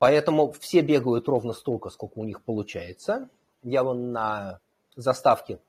[0.00, 3.28] Поэтому все бегают ровно столько, сколько у них получается.
[3.62, 4.58] Я вон на
[4.96, 5.60] заставке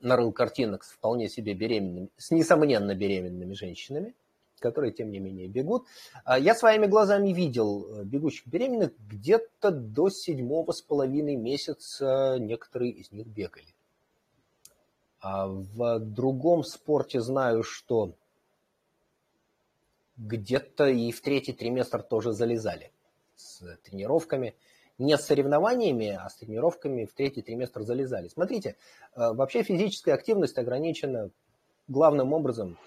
[0.00, 4.14] нарыл картинок с вполне себе беременными, с несомненно беременными женщинами–
[4.58, 5.86] которые, тем не менее, бегут.
[6.24, 12.92] А я своими глазами видел э, бегущих беременных, где-то до седьмого с половиной месяца некоторые
[12.92, 13.74] из них бегали.
[15.20, 18.14] А в другом спорте знаю, что
[20.16, 22.90] где-то и в третий триместр тоже залезали
[23.36, 24.54] с тренировками.
[24.98, 28.28] Не с соревнованиями, а с тренировками в третий триместр залезали.
[28.28, 28.76] Смотрите,
[29.14, 31.30] э, вообще физическая активность ограничена
[31.86, 32.78] главным образом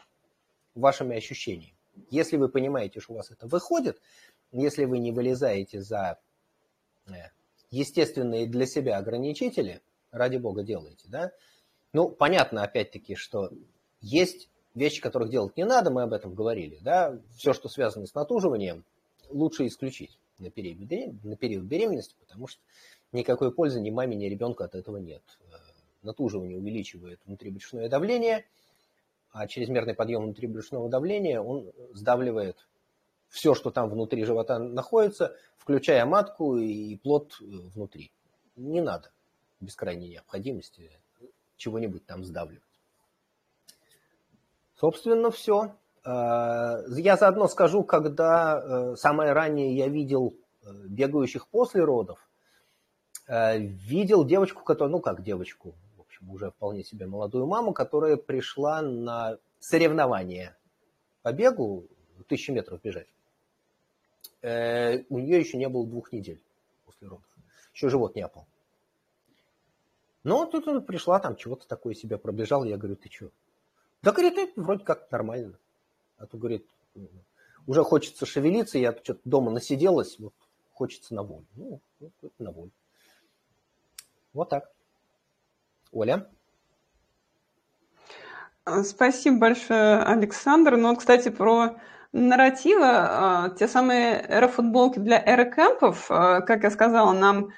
[0.73, 1.75] вашими ощущениями.
[2.09, 4.01] Если вы понимаете, что у вас это выходит,
[4.51, 6.19] если вы не вылезаете за
[7.07, 7.11] э,
[7.69, 9.81] естественные для себя ограничители,
[10.11, 11.31] ради бога делаете, да?
[11.93, 13.51] Ну, понятно, опять-таки, что
[14.01, 17.19] есть вещи, которых делать не надо, мы об этом говорили, да?
[17.37, 18.83] Все, что связано с натуживанием,
[19.29, 20.79] лучше исключить на период,
[21.23, 22.61] на период беременности, потому что
[23.11, 25.23] никакой пользы ни маме, ни ребенку от этого нет.
[25.41, 25.55] Э,
[26.01, 28.45] натуживание увеличивает внутрибрюшное давление–
[29.31, 32.67] а чрезмерный подъем внутрибрюшного давления, он сдавливает
[33.27, 38.11] все, что там внутри живота находится, включая матку и плод э, внутри.
[38.55, 39.11] Не надо
[39.59, 40.91] без крайней необходимости
[41.57, 42.63] чего-нибудь там сдавливать.
[44.75, 45.75] Собственно, все.
[46.03, 50.33] А, я заодно скажу, когда э, самое раннее я видел
[50.63, 52.19] э, бегающих после родов,
[53.29, 58.17] Э, видел девочку, которая, ну как девочку, в общем, уже вполне себе молодую маму, которая
[58.17, 60.57] пришла на соревнование
[61.21, 61.85] по бегу,
[62.27, 63.05] тысячи метров бежать.
[64.41, 66.41] Э, у нее еще не было двух недель
[66.87, 67.27] после родов.
[67.71, 68.47] Еще живот не опал.
[70.23, 73.29] Но тут она пришла, там чего-то такое себе пробежал, я говорю, ты что?
[74.01, 75.53] Да, говорит, это вроде как нормально.
[76.19, 76.67] А то, говорит,
[77.65, 80.33] уже хочется шевелиться, я что-то дома насиделась, вот
[80.73, 81.45] хочется на волю.
[81.55, 81.81] Ну,
[82.37, 82.71] на волю.
[84.33, 84.69] Вот так.
[85.91, 86.29] Оля?
[88.65, 90.77] А, спасибо большое, Александр.
[90.77, 91.79] Ну, кстати, про
[92.11, 92.85] нарративы.
[92.85, 97.51] А, те самые эрофутболки для эрокэмпов, а, как я сказала, нам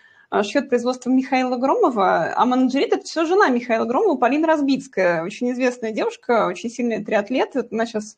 [0.43, 5.91] шьет производство Михаила Громова, а менеджерит– это все жена Михаила Громова, Полина Разбицкая, очень известная
[5.91, 7.55] девушка, очень сильный триатлет.
[7.69, 8.17] Она сейчас,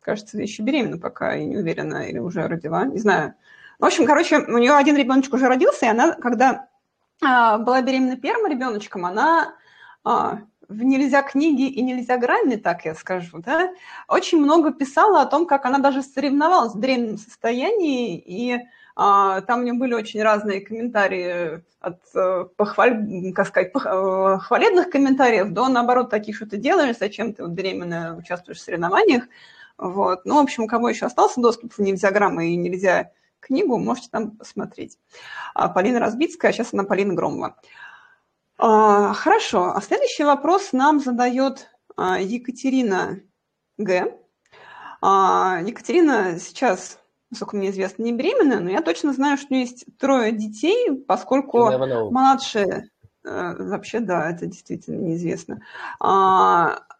[0.00, 3.34] кажется, еще беременна пока, и не уверена, или уже родила, не знаю.
[3.78, 6.68] В общем, короче, у нее один ребеночек уже родился, и она, когда
[7.22, 9.54] а, была беременна первым ребеночком, она
[10.04, 13.70] а, в «Нельзя книги» и «Нельзя грани», так я скажу, да,
[14.08, 18.58] очень много писала о том, как она даже соревновалась в беременном состоянии, и
[18.96, 24.90] а, там у нее были очень разные комментарии от э, похваль, как сказать, э, хвалебных
[24.90, 29.24] комментариев до, наоборот, таких, что ты делаешь, зачем ты вот беременная участвуешь в соревнованиях.
[29.80, 30.26] Вот.
[30.26, 34.08] Ну, в общем, у кого еще остался доступ в «Нельзя граммы» и «Нельзя книгу, можете
[34.10, 34.98] там посмотреть.
[35.54, 37.56] А, Полина Разбицкая, а сейчас она Полина Громова.
[38.58, 43.20] А, хорошо, а следующий вопрос нам задает Екатерина
[43.78, 44.16] Г.
[45.02, 46.98] Екатерина сейчас,
[47.30, 51.02] насколько мне известно, не беременна, но я точно знаю, что у нее есть трое детей,
[51.08, 51.70] поскольку
[52.10, 52.90] младшая...
[53.22, 55.62] Э, вообще, да, это действительно неизвестно.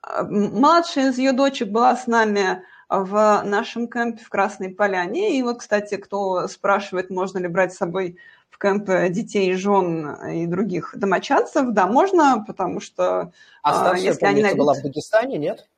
[0.02, 5.38] Младшая из ее дочек была с нами в нашем кемпе в Красной Поляне.
[5.38, 10.46] И вот, кстати, кто спрашивает, можно ли брать с собой в кемп детей, жен и
[10.46, 13.32] других домочадцев, да, можно, потому что...
[13.62, 14.58] А старшая, если они найдут...
[14.58, 15.68] была в Дагестане, нет?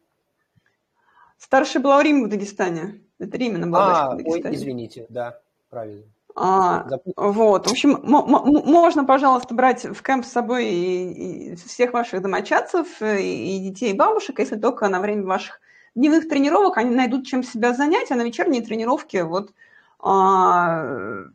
[1.38, 3.00] Старшая была в Риме в Дагестане.
[3.18, 4.48] Это Риме была а, в Дагестане.
[4.48, 6.04] Ой, извините, да, правильно.
[6.34, 12.22] А, вот, в общем, можно, пожалуйста, брать в кемп с собой и, и всех ваших
[12.22, 15.60] домочадцев, и, и детей, и бабушек, если только на время ваших
[15.94, 19.52] дневных тренировок они найдут чем себя занять, а на вечерние тренировки вот
[20.00, 21.26] а,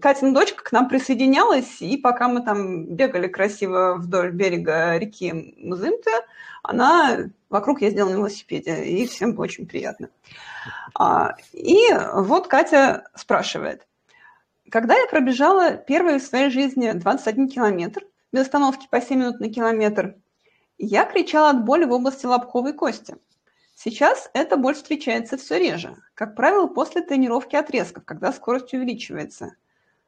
[0.00, 6.10] Катина дочка к нам присоединялась, и пока мы там бегали красиво вдоль берега реки Музымты,
[6.62, 10.10] она вокруг ездила на велосипеде, и всем было очень приятно.
[10.94, 11.78] А, и
[12.14, 13.86] вот Катя спрашивает.
[14.70, 19.52] Когда я пробежала первый в своей жизни 21 километр, без остановки по 7 минут на
[19.52, 20.16] километр,
[20.78, 23.16] я кричала от боли в области лобковой кости–
[23.82, 29.56] Сейчас эта боль встречается все реже, как правило, после тренировки отрезков, когда скорость увеличивается.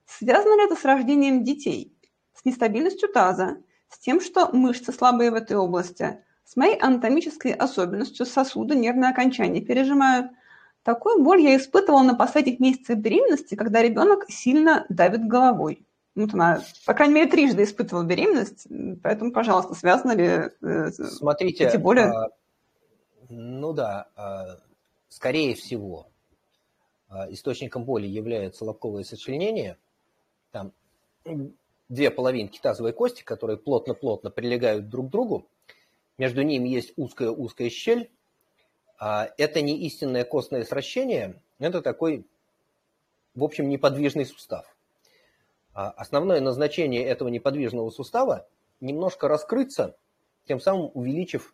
[0.05, 1.97] Связано ли это с рождением детей,
[2.35, 8.27] с нестабильностью таза, с тем, что мышцы слабые в этой области, с моей анатомической особенностью
[8.27, 10.33] сосуда нервное окончание пережимают?
[10.83, 15.87] Такую боль я испытывала на последних месяцах беременности, когда ребенок сильно давит головой.
[16.15, 18.67] Вот она, по крайней мере, трижды испытывала беременность,
[19.03, 22.01] поэтому, пожалуйста, связано ли э, Смотрите, эти боли?
[22.01, 22.29] А,
[23.31, 24.59] ну да, а,
[25.09, 26.09] скорее всего,
[27.09, 29.79] а, источником боли является лобковое сочленение.
[30.51, 30.73] Там
[31.89, 35.49] две половинки тазовой кости, которые плотно-плотно прилегают друг к другу.
[36.19, 38.11] Между ними есть узкая-узкая щель.
[39.05, 42.25] А, это не истинное костное сращение, это такой,
[43.35, 44.77] в общем, неподвижный сустав.
[45.73, 48.47] Основное назначение этого неподвижного сустава–
[48.81, 49.97] немножко раскрыться,
[50.47, 51.53] тем самым увеличив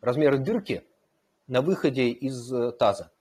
[0.00, 0.84] размера дырки
[1.46, 3.12] на выходе из э, таза.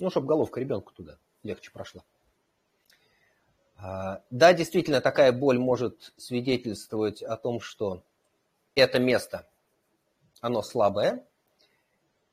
[0.00, 2.02] Ну, чтобы головка ребенка туда легче прошла.
[3.76, 8.02] А, да, действительно, такая боль может свидетельствовать о том, что
[8.74, 9.48] это место,
[10.40, 11.24] оно слабое,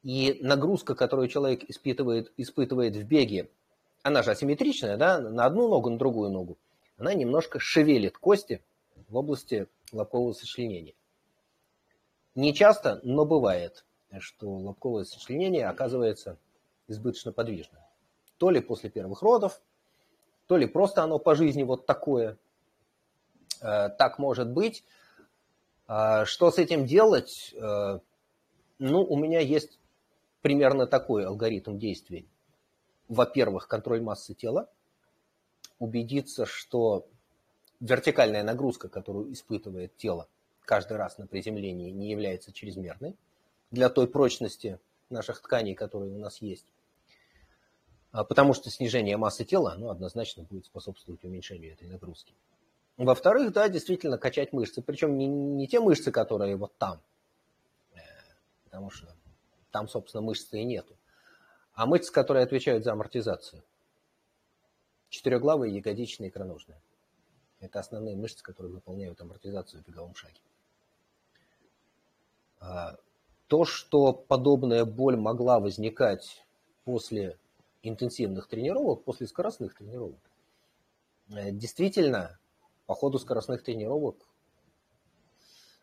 [0.03, 3.49] и нагрузка, которую человек испытывает, испытывает в беге,
[4.03, 6.57] она же асимметричная, да, на одну ногу, на другую ногу,
[6.97, 8.61] она немножко шевелит кости
[9.07, 10.93] в области лобкового сочленения.
[12.35, 13.85] Не часто, но бывает
[14.19, 16.37] что лобковое сочленение оказывается
[16.87, 17.81] избыточно подвижным.
[18.37, 19.61] То ли после первых родов,
[20.47, 22.37] то ли просто оно по жизни вот такое.
[23.61, 24.83] Э, так может быть.
[25.87, 27.53] А что с этим делать?
[27.55, 27.99] Э,
[28.79, 29.79] ну, у меня есть
[30.43, 32.27] примерно такой алгоритм действий.
[33.07, 34.69] Во-первых, контроль массы тела.
[35.79, 37.07] Убедиться, что
[37.79, 40.27] вертикальная нагрузка, которую испытывает тело
[40.65, 43.15] каждый раз на приземлении, не является чрезмерной
[43.71, 44.79] для той прочности
[45.09, 46.67] наших тканей, которые у нас есть.
[48.11, 52.33] А, потому что снижение массы тела, оно однозначно будет способствовать уменьшению этой нагрузки.
[52.97, 54.81] Во-вторых, да, действительно качать мышцы.
[54.81, 57.01] Причем не, не те мышцы, которые вот там,
[57.95, 57.99] э,
[58.65, 59.07] потому что
[59.73, 60.95] там, собственно, мышцы и нету,
[61.73, 63.63] а мышцы, которые отвечают за амортизацию.
[65.09, 66.79] Четырехглавые, ягодичные, икроножные.
[67.59, 70.39] Это основные мышцы, которые выполняют амортизацию в беговом шаге.
[72.59, 72.97] А,
[73.47, 76.45] то, что подобная боль могла возникать
[76.85, 77.39] после
[77.81, 80.19] интенсивных тренировок, после скоростных тренировок,
[81.29, 82.37] э, действительно,
[82.85, 84.17] по ходу скоростных тренировок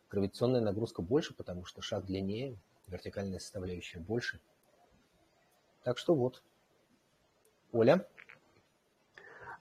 [0.09, 2.57] гравитационная нагрузка больше, потому что шаг длиннее,
[2.91, 4.39] вертикальная составляющая больше.
[5.83, 6.43] Так что вот.
[7.71, 8.05] Оля?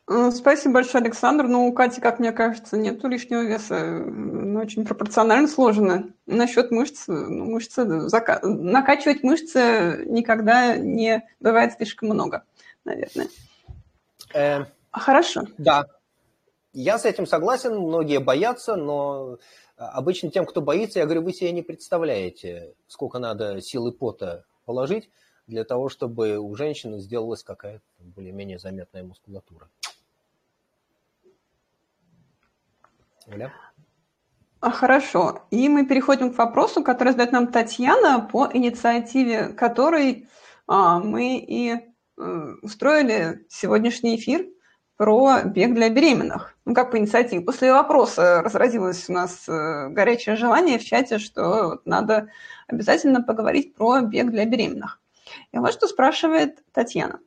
[0.09, 1.47] Э, спасибо большое, Александр.
[1.47, 3.79] Ну, у Кати, как мне кажется, нет лишнего веса.
[3.79, 6.13] Она очень пропорционально сложена.
[6.27, 8.41] Насчет мышц, ну, мышцы, зака...
[8.43, 12.45] накачивать мышцы никогда не бывает слишком много,
[12.85, 13.29] наверное.
[14.35, 15.45] Э, Хорошо.
[15.57, 15.87] Да,
[16.73, 19.39] я с этим согласен, многие боятся, но
[19.77, 25.11] обычно тем, кто боится, я говорю, вы себе не представляете, сколько надо силы пота положить
[25.47, 29.69] для того, чтобы у женщины сделалась какая-то более-менее заметная мускулатура.
[33.27, 33.53] Оля?
[34.61, 35.43] А, хорошо.
[35.51, 40.29] И мы переходим к вопросу, который задает нам Татьяна, по инициативе которой
[40.67, 44.47] а, мы и а, устроили сегодняшний эфир
[45.01, 46.55] про бег для беременных.
[46.67, 47.41] Ну, как по инициативе.
[47.41, 52.29] После вопроса разразилось у нас э, горячее желание в чате, что надо
[52.67, 55.01] обязательно поговорить про бег для беременных.
[55.53, 57.21] И вот что спрашивает Татьяна.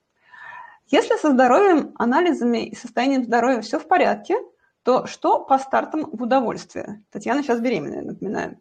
[0.89, 4.38] Если со здоровьем, анализами и состоянием здоровья все в порядке–
[4.84, 7.03] то что по стартам в удовольствие?
[7.09, 8.59] Татьяна сейчас беременная, напоминаю.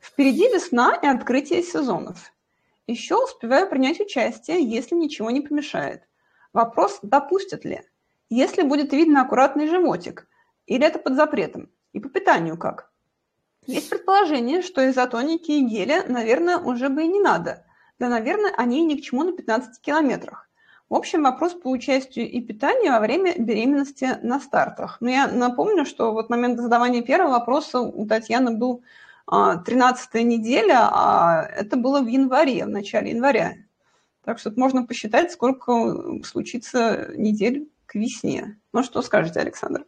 [0.00, 2.32] Впереди весна и открытие сезонов.
[2.88, 6.02] Еще успеваю принять участие, если ничего не помешает.
[6.52, 7.82] Вопрос, допустят ли?
[8.34, 10.26] Если будет видно аккуратный животик,
[10.64, 11.68] или это под запретом?
[11.92, 12.90] И по питанию как?
[13.66, 17.66] Есть предположение, что изотоники и геля, наверное, уже бы и не надо.
[17.98, 20.48] Да, наверное, они ни к чему на 15 километрах.
[20.88, 24.96] В общем, вопрос по участию и питанию во время беременности на стартах.
[25.00, 28.82] Но я напомню, что вот момент задавания первого вопроса у Татьяны был
[29.26, 33.56] 13 а, неделя, а это было в январе, в начале января.
[34.24, 38.58] Так что можно посчитать, сколько случится недель к весне.
[38.72, 39.84] Ну, что скажете, Александр?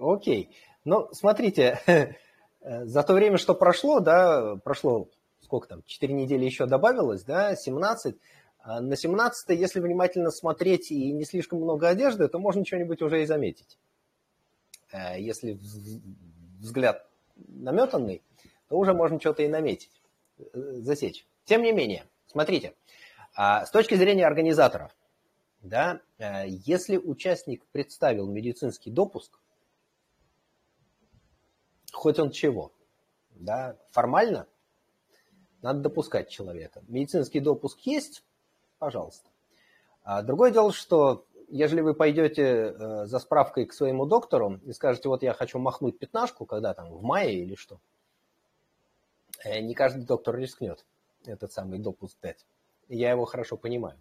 [0.00, 0.50] Окей.
[0.84, 1.78] Ну, смотрите,
[2.60, 5.08] за то время, что прошло, да, прошло
[5.40, 8.16] сколько там, 4 недели еще добавилось, да, 17,
[8.58, 13.22] а на 17 если внимательно смотреть и не слишком много одежды, то можно что-нибудь уже
[13.22, 13.78] и заметить.
[14.92, 15.58] Э, если
[16.58, 18.22] взгляд наметанный,
[18.68, 20.02] то уже можно что-то и наметить,
[20.38, 20.42] э,
[20.80, 21.24] засечь.
[21.44, 22.74] Тем не менее, смотрите,
[23.36, 24.90] а, с точки зрения организаторов,
[25.60, 29.38] да, э, если участник представил медицинский допуск,
[31.92, 32.72] хоть он чего,
[33.30, 34.46] да, формально
[35.62, 36.82] надо допускать человека.
[36.88, 38.24] Медицинский допуск есть,
[38.78, 39.28] пожалуйста.
[40.02, 45.08] А другое дело, что если вы пойдете э, за справкой к своему доктору и скажете,
[45.08, 47.80] вот я хочу махнуть пятнашку, когда там, в мае или что,
[49.44, 50.84] э, не каждый доктор рискнет
[51.24, 52.46] этот самый допуск дать.
[52.88, 53.98] Я его хорошо понимаю.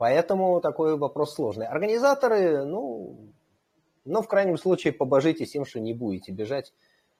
[0.00, 1.66] Поэтому такой вопрос сложный.
[1.66, 3.18] Организаторы, ну,
[4.06, 6.72] ну, в крайнем случае, побожитесь им, что не будете бежать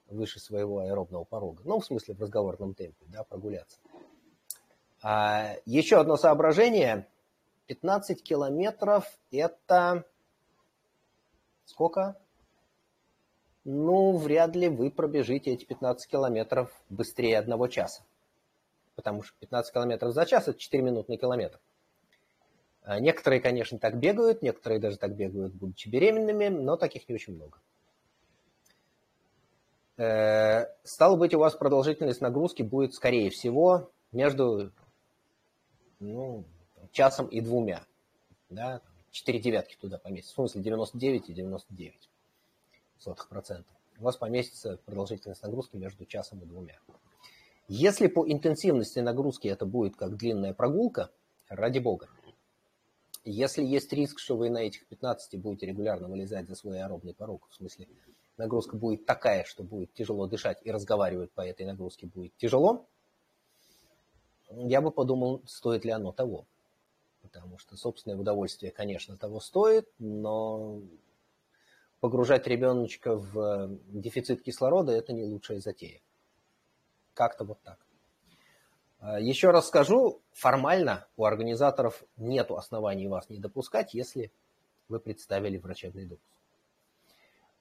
[0.07, 1.61] выше своего аэробного порога.
[1.63, 3.77] Ну, в смысле, в разговорном темпе, да, прогуляться.
[5.03, 7.07] А, еще одно соображение.
[7.67, 10.03] 15 километров это
[11.65, 12.17] сколько?
[13.63, 18.01] Ну, вряд ли вы пробежите эти 15 километров быстрее одного часа.
[18.95, 21.59] Потому что 15 километров за час– это 4 минуты на километр.
[22.83, 27.35] А, некоторые, конечно, так бегают, некоторые даже так бегают, будучи беременными, но таких не очень
[27.35, 27.59] много.
[29.97, 34.71] Э, стало быть, у вас продолжительность нагрузки будет, скорее всего, между
[35.99, 36.43] ну,
[36.91, 37.85] часом и двумя.
[38.49, 40.33] Да, 4 девятки туда поместится.
[40.33, 42.09] В смысле 99 и 99
[42.97, 43.69] сотых процента.
[43.99, 46.79] У вас поместится продолжительность нагрузки между часом и двумя.
[47.67, 51.11] Если по интенсивности нагрузки это будет как длинная прогулка,
[51.47, 52.09] ради бога.
[53.23, 57.47] Если есть риск, что вы на этих 15 будете регулярно вылезать за свой аэробный порог,
[57.49, 57.87] в смысле
[58.37, 62.87] нагрузка будет такая, что будет тяжело дышать и разговаривать по этой нагрузке будет тяжело,
[64.49, 66.45] я бы подумал, стоит ли оно того.
[67.21, 70.81] Потому что собственное удовольствие, конечно, того стоит, но
[71.99, 76.01] погружать ребеночка в дефицит кислорода– это не лучшая затея.
[77.13, 77.85] Как-то вот так.
[79.01, 84.31] А, еще раз скажу, формально у организаторов нет оснований вас не допускать, если
[84.89, 86.37] вы представили врачебный допуск.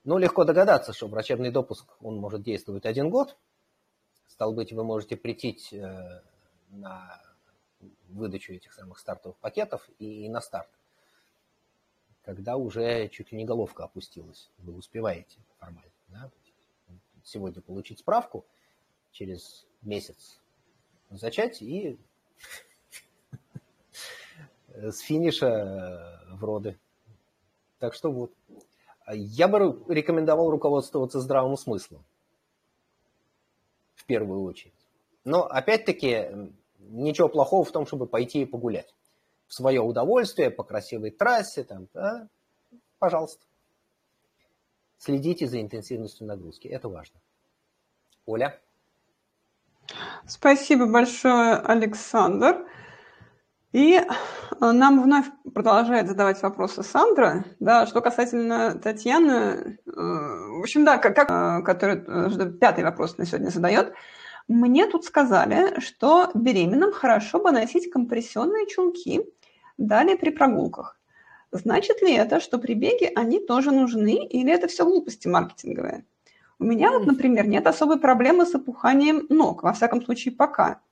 [0.04, 3.38] Но легко догадаться, что врачебный допуск, он может действовать один год.
[4.28, 6.20] Стал быть, вы можете прийти э,
[6.70, 7.22] на
[8.08, 10.68] выдачу этих самых стартовых пакетов и на старт,
[12.22, 14.50] когда уже чуть ли не головка опустилась.
[14.58, 15.90] Вы успеваете формально.
[16.08, 16.30] Да?
[17.24, 18.44] Сегодня получить справку,
[19.10, 20.40] через месяц
[21.10, 21.98] зачать и
[24.74, 26.78] с финиша в роды.
[27.78, 28.32] Так что вот.
[29.12, 32.04] Я бы рекомендовал руководствоваться здравым смыслом.
[33.94, 34.74] В первую очередь.
[35.24, 38.94] Но опять-таки ничего плохого в том, чтобы пойти и погулять.
[39.46, 42.28] В свое удовольствие, по красивой трассе, там, да,
[42.98, 43.44] пожалуйста.
[44.96, 47.20] Следите за интенсивностью нагрузки, это важно.
[48.26, 48.60] Оля?
[50.26, 52.66] Спасибо большое, Александр.
[53.72, 54.04] И э,
[54.60, 57.44] нам вновь продолжает задавать вопросы Сандра.
[57.60, 63.50] Да, что касательно Татьяны, э, в общем, да, как, э, который пятый вопрос на сегодня
[63.50, 63.92] задает.
[64.48, 69.24] Мне тут сказали, что беременным хорошо бы носить компрессионные чулки,
[69.78, 70.98] далее при прогулках.
[71.52, 76.04] Значит ли это, что при беге они тоже нужны, или это все глупости маркетинговые?
[76.60, 80.82] У меня вот, например, нет особой проблемы с опуханием ног, во всяком случае пока.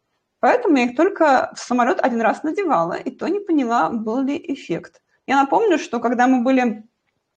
[0.40, 4.36] Поэтому я их только в самолет один раз надевала, и то не поняла, был ли
[4.36, 5.02] эффект.
[5.26, 6.88] Я напомню, что когда мы были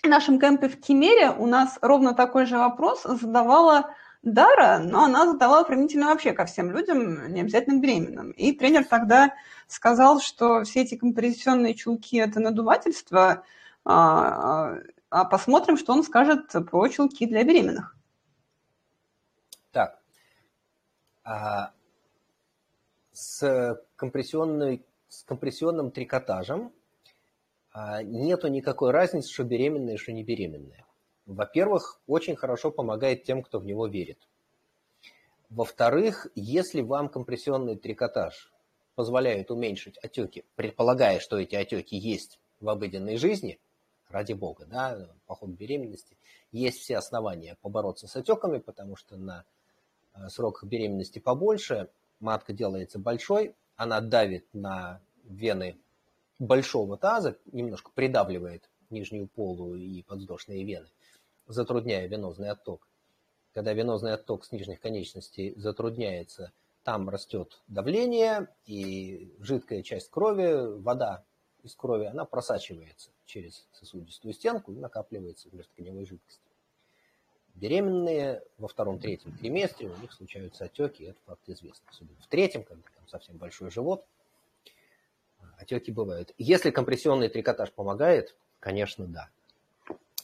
[0.02, 5.26] в нашем кемпе в Кемере, у нас ровно такой же вопрос задавала Дара, но она
[5.26, 8.32] задала применительно вообще ко всем людям, не обязательно беременным.
[8.32, 9.34] И тренер тогда
[9.68, 13.44] сказал, что все эти компрессионные чулки– это надувательство,
[13.84, 14.78] а,
[15.10, 17.98] а посмотрим, что он скажет про чулки для беременных.
[19.72, 20.02] Так,
[21.24, 21.74] а
[23.12, 26.74] с, компрессионной, с компрессионным трикотажем
[27.74, 30.86] а, нету никакой разницы, что беременная, что не беременная.
[31.26, 34.28] Во-первых, очень хорошо помогает тем, кто в него верит.
[35.50, 38.52] Во-вторых, если вам компрессионный трикотаж
[38.96, 43.60] позволяет уменьшить отеки, предполагая, что эти отеки есть в обыденной жизни,
[44.10, 46.18] ради бога, да, по ходу беременности,
[46.52, 49.46] есть все основания побороться с отеками, потому что на
[50.30, 51.90] срок беременности побольше,
[52.20, 55.78] матка делается большой, она давит на вены
[56.40, 60.88] большого таза, немножко придавливает нижнюю полу и подвздошные вены,
[61.48, 62.88] затрудняя венозный отток.
[63.54, 66.52] Когда венозный отток с нижних конечностей затрудняется,
[66.84, 71.24] там растет давление, и жидкая часть крови, вода
[71.64, 76.51] из крови, она просачивается через сосудистую стенку и накапливается в межтканевой жидкости.
[77.62, 81.88] Беременные во втором-третьем триместре у них случаются отеки, это факт известный.
[81.92, 84.04] Особенно в третьем, когда там совсем большой живот,
[85.58, 86.34] отеки бывают.
[86.40, 89.30] Если компрессионный трикотаж помогает, конечно, да.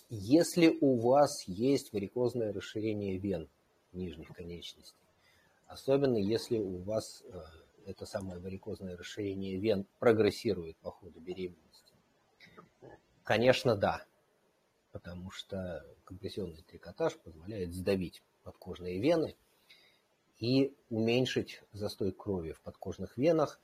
[0.10, 3.48] Если у вас есть варикозное расширение вен
[3.94, 4.98] нижних конечностей,
[5.68, 7.40] особенно если у вас э,
[7.86, 11.94] это самое варикозное расширение вен прогрессирует по ходу беременности,
[13.24, 14.08] конечно, да
[14.98, 19.36] потому что компрессионный трикотаж позволяет сдавить подкожные вены
[20.40, 23.60] и уменьшить застой крови в подкожных венах.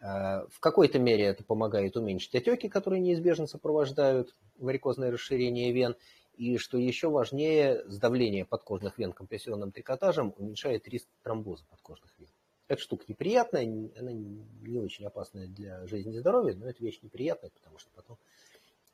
[0.00, 5.96] А, в какой-то мере это помогает уменьшить отеки, которые неизбежно сопровождают варикозное расширение вен.
[6.36, 12.28] И что еще важнее, сдавление подкожных вен компрессионным трикотажем уменьшает риск тромбоза подкожных вен.
[12.68, 13.62] Эта штука неприятная,
[13.98, 18.18] она не очень опасная для жизни и здоровья, но это вещь неприятная, потому что потом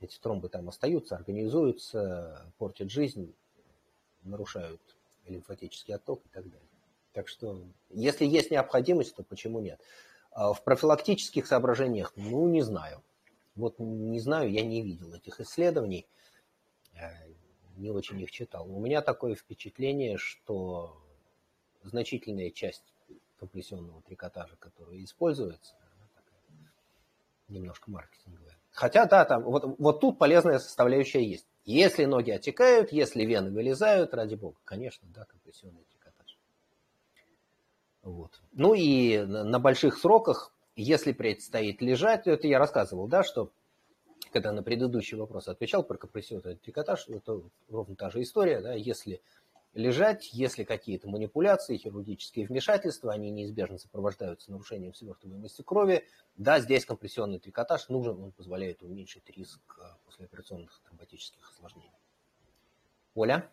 [0.01, 3.33] эти тромбы там остаются, организуются, портят жизнь,
[4.23, 4.81] нарушают
[5.27, 6.67] лимфатический отток и так далее.
[7.13, 9.79] Так что, если есть необходимость, то почему нет?
[10.31, 13.03] А в профилактических соображениях, ну, не знаю.
[13.55, 16.07] Вот не знаю, я не видел этих исследований,
[16.93, 17.09] э,
[17.77, 18.69] не очень их читал.
[18.73, 20.97] У меня такое впечатление, что
[21.83, 22.83] значительная часть
[23.37, 25.75] компрессионного трикотажа, который используется,
[27.49, 31.45] немножко маркетинговая, Хотя, да, там, вот, вот тут полезная составляющая есть.
[31.65, 36.37] Если ноги отекают, если вены вылезают, ради бога, конечно, да, компрессионный трикотаж.
[38.01, 38.41] Вот.
[38.53, 43.51] Ну и на больших сроках, если предстоит лежать, это я рассказывал, да, что
[44.31, 49.21] когда на предыдущий вопрос отвечал про компрессионный трикотаж, это ровно та же история, да, если
[49.73, 56.05] лежать, если какие-то манипуляции, хирургические вмешательства, они неизбежно сопровождаются нарушением свертываемости крови.
[56.35, 61.91] Да, здесь компрессионный трикотаж нужен, он позволяет уменьшить риск э, послеоперационных тромботических осложнений.
[63.15, 63.49] Оля?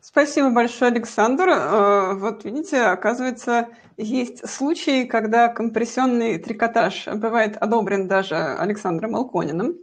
[0.00, 1.48] Спасибо большое, Александр.
[1.48, 9.78] Э, вот видите, оказывается, есть случаи, когда компрессионный трикотаж бывает одобрен даже Александром Алкониным.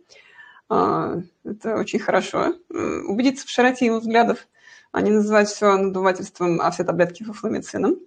[0.69, 2.55] Э, это очень хорошо.
[2.69, 4.47] Убедиться в широте его взглядов,
[4.93, 7.97] а не называть все надувательством, а все таблетки фуфломицином.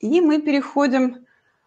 [0.00, 1.24] И мы переходим...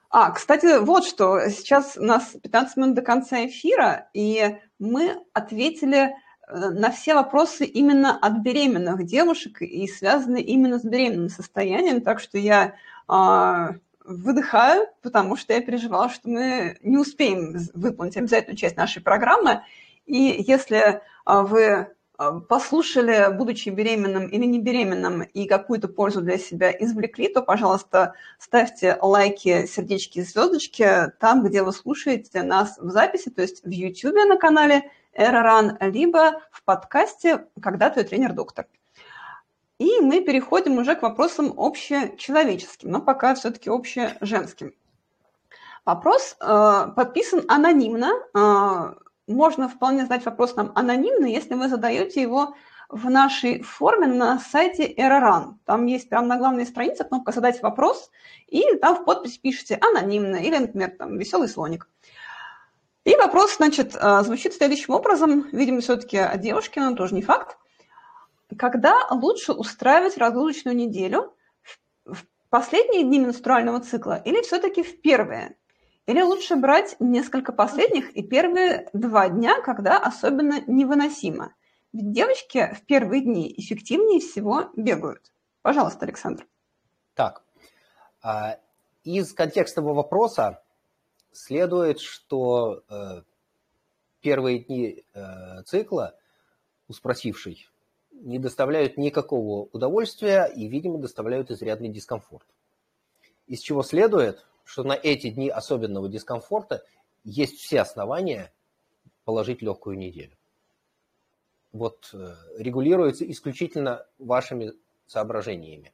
[0.09, 1.49] А, кстати, вот что.
[1.49, 6.13] Сейчас у нас 15 минут до конца эфира, и мы ответили
[6.47, 12.01] Э, на все вопросы именно от беременных девушек и связаны именно с беременным состоянием.
[12.01, 12.75] Так что я
[13.09, 13.67] э,
[14.05, 19.63] выдыхаю, потому что я переживала, что мы не успеем выполнить обязательную часть нашей программы.
[20.05, 21.93] И если э, вы
[22.47, 28.97] послушали, будучи беременным или не беременным, и какую-то пользу для себя извлекли, то, пожалуйста, ставьте
[29.01, 34.37] лайки, сердечки, звездочки там, где вы слушаете нас в записи, то есть в YouTube на
[34.37, 38.65] канале Эроран, либо в подкасте «Когда твой тренер-доктор».
[39.79, 44.73] И мы переходим уже к вопросам общечеловеческим, но пока все-таки общеженским.
[45.85, 48.11] Вопрос э, подписан анонимно.
[48.33, 48.95] Э,
[49.27, 52.55] можно вполне задать вопрос нам анонимно, если вы задаете его
[52.89, 55.55] в нашей форме на сайте Errorun.
[55.65, 58.09] Там есть прямо на главной странице кнопка «Задать вопрос»,
[58.47, 61.89] и там в подпись пишите «анонимно» или, например, там «веселый слоник».
[63.03, 65.47] И вопрос, значит, э, звучит следующим образом.
[65.53, 67.57] Видимо, все-таки от девушки, но тоже не факт.
[68.57, 71.33] Когда лучше устраивать разлучную неделю?
[72.05, 75.55] В последние дни менструального цикла или все-таки в первые?
[76.07, 81.53] Или лучше брать несколько последних и первые два дня, когда особенно невыносимо?
[81.91, 85.33] Ведь девочки в первые дни эффективнее всего бегают.
[85.61, 86.47] Пожалуйста, Александр.
[87.13, 87.43] Так,
[88.21, 88.57] а,
[89.03, 90.63] из контекстного вопроса
[91.33, 93.21] следует, что э,
[94.21, 96.15] первые дни э, цикла
[96.87, 97.67] у спросившей
[98.11, 102.47] не доставляют никакого удовольствия и, видимо, доставляют изрядный дискомфорт.
[103.45, 106.83] Из чего следует, что на эти дни особенного дискомфорта
[107.23, 108.51] есть все основания
[109.23, 110.35] положить легкую неделю.
[111.71, 114.73] Вот э, регулируется исключительно вашими
[115.05, 115.93] соображениями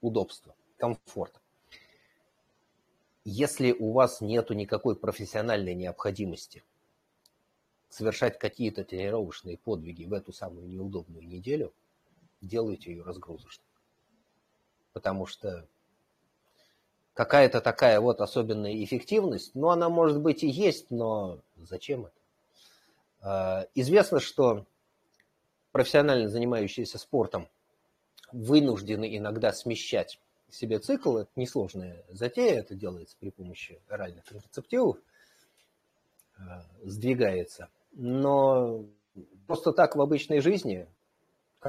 [0.00, 1.40] удобства, комфорта.
[3.24, 6.64] Если у вас нет никакой профессиональной необходимости
[7.90, 11.74] совершать какие-то тренировочные подвиги в эту самую неудобную неделю,
[12.40, 13.66] делайте ее разгрузочной.
[14.94, 15.68] Потому что
[17.16, 22.14] какая-то такая вот особенная эффективность, ну, она может быть и есть, но зачем это?
[23.22, 24.66] А, известно, что
[25.72, 27.48] профессионально занимающиеся спортом
[28.32, 34.98] вынуждены иногда смещать себе цикл, это несложная затея, это делается при помощи оральных контрацептивов,
[36.38, 36.42] э,
[36.84, 37.68] сдвигается.
[37.92, 38.84] Но
[39.46, 40.86] просто так в обычной жизни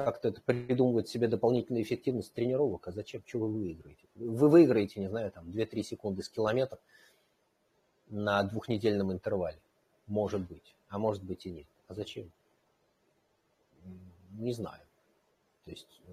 [0.04, 4.06] как-то это придумывать себе дополнительную эффективность тренировок, а зачем, что вы выиграете?
[4.14, 6.78] Вы выиграете, не знаю, там 2-3 секунды с километра
[8.08, 9.58] на двухнедельном интервале.
[10.06, 11.66] Может быть, а может быть и нет.
[11.86, 12.30] А зачем?
[14.32, 14.82] Не знаю.
[15.64, 16.12] То есть э,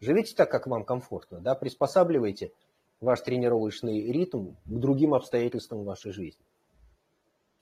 [0.00, 2.52] Живите так, как вам комфортно, да, приспосабливайте
[3.00, 6.44] ваш тренировочный ритм к другим обстоятельствам вашей жизни.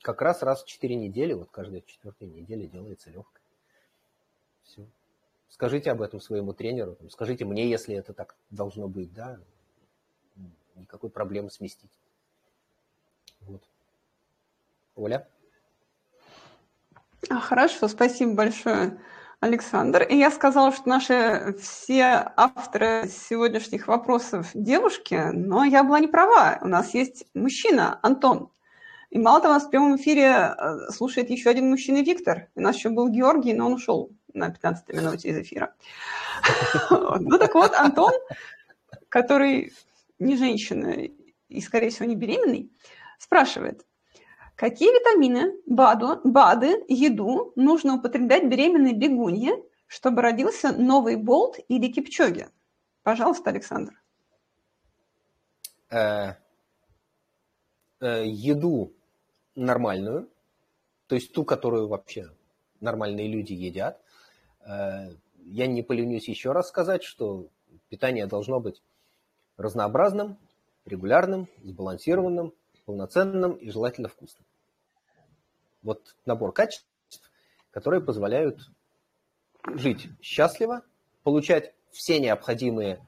[0.01, 3.41] Как раз раз в 4 недели, вот каждая четвертая неделя делается легкой.
[4.63, 4.85] Все.
[5.49, 9.39] Скажите об этом своему тренеру, скажите мне, если это так должно быть, да,
[10.75, 11.91] никакой проблемы сместить.
[13.41, 13.63] Вот.
[14.95, 15.27] Оля?
[17.29, 18.99] А, хорошо, спасибо большое.
[19.39, 20.03] Александр.
[20.03, 26.57] И я сказала, что наши все авторы сегодняшних вопросов девушки, но я была не права.
[26.61, 28.49] У нас есть мужчина, Антон.
[29.11, 32.47] И мало того, нас в прямом эфире э, слушает еще один мужчина, Виктор.
[32.55, 35.73] У нас еще был Георгий, но он ушел на 15 минуте из эфира.
[36.89, 38.11] Ну так вот, Антон,
[39.09, 39.73] который
[40.19, 41.09] не женщина
[41.49, 42.71] и, скорее всего, не беременный,
[43.17, 43.85] спрашивает,
[44.55, 52.47] Какие витамины, БАДу, БАДы, еду нужно употреблять беременной бегунье, чтобы родился новый болт или кипчоги?
[53.03, 54.01] Пожалуйста, Александр.
[55.89, 56.35] Э,
[57.99, 58.93] э, еду
[59.55, 60.29] нормальную,
[61.07, 62.29] то есть ту, которую вообще
[62.79, 64.01] нормальные люди едят.
[64.65, 65.11] Э,
[65.45, 67.47] я не поленюсь еще раз сказать, что
[67.89, 68.81] питание должно быть
[69.57, 70.37] разнообразным,
[70.85, 72.53] регулярным, сбалансированным,
[72.85, 74.45] полноценным и желательно вкусным.
[75.81, 76.85] Вот набор качеств,
[77.71, 78.69] которые позволяют
[79.73, 80.81] жить счастливо,
[81.23, 83.05] получать все необходимые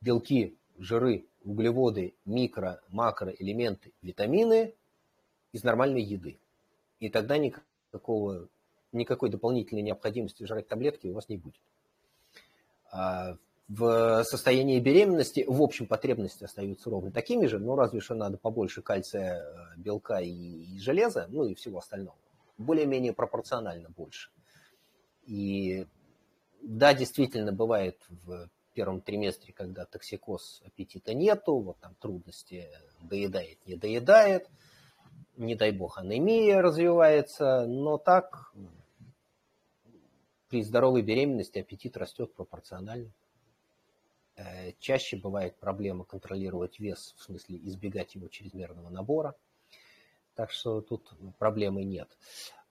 [0.00, 4.74] белки, жиры, углеводы, микро, макроэлементы, витамины
[5.52, 6.38] из нормальной еды.
[6.98, 8.48] И тогда никакого,
[8.92, 11.60] никакой дополнительной необходимости жрать таблетки у вас не будет.
[12.90, 13.36] А
[13.68, 18.82] в состоянии беременности, в общем, потребности остаются ровно такими же, но разве что надо побольше
[18.82, 22.18] кальция, э, белка и, и железа, ну и всего остального.
[22.58, 24.30] Более-менее пропорционально больше.
[25.24, 25.86] И
[26.60, 32.68] да, действительно, бывает в первом триместре, когда токсикоз, аппетита нету, вот там трудности,
[33.00, 34.48] доедает, не доедает,
[35.36, 38.52] не дай бог анемия развивается, но так
[40.50, 43.12] при здоровой беременности аппетит растет пропорционально.
[44.36, 49.36] Э, чаще бывает проблема контролировать вес, в смысле избегать его чрезмерного набора.
[50.34, 52.18] Так что тут проблемы нет.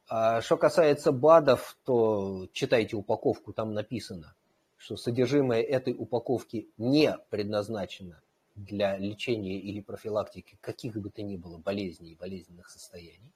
[0.07, 4.35] А что касается БАДов, то читайте упаковку, там написано,
[4.75, 8.21] что содержимое этой упаковки не предназначено
[8.55, 13.31] для лечения или профилактики каких бы то ни было болезней и болезненных состояний.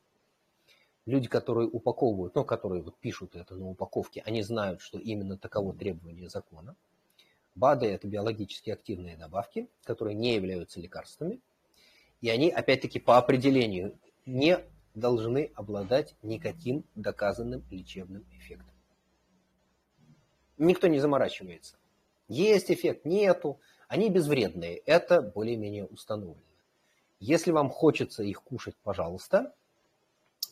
[1.06, 5.74] Люди, которые упаковывают, ну, которые вот пишут это на упаковке, они знают, что именно таково
[5.74, 6.76] требование закона.
[7.56, 11.40] БАДы– это биологически активные добавки, которые не являются лекарствами,
[12.22, 14.60] и они, опять-таки, по определению не
[14.96, 18.74] должны обладать никаким доказанным лечебным эффектом.
[20.58, 21.76] Никто не заморачивается.
[22.28, 23.60] Есть эффект, нету.
[23.88, 24.78] Они безвредные.
[24.78, 26.42] Это более-менее установлено.
[27.20, 29.54] Если вам хочется их кушать, пожалуйста.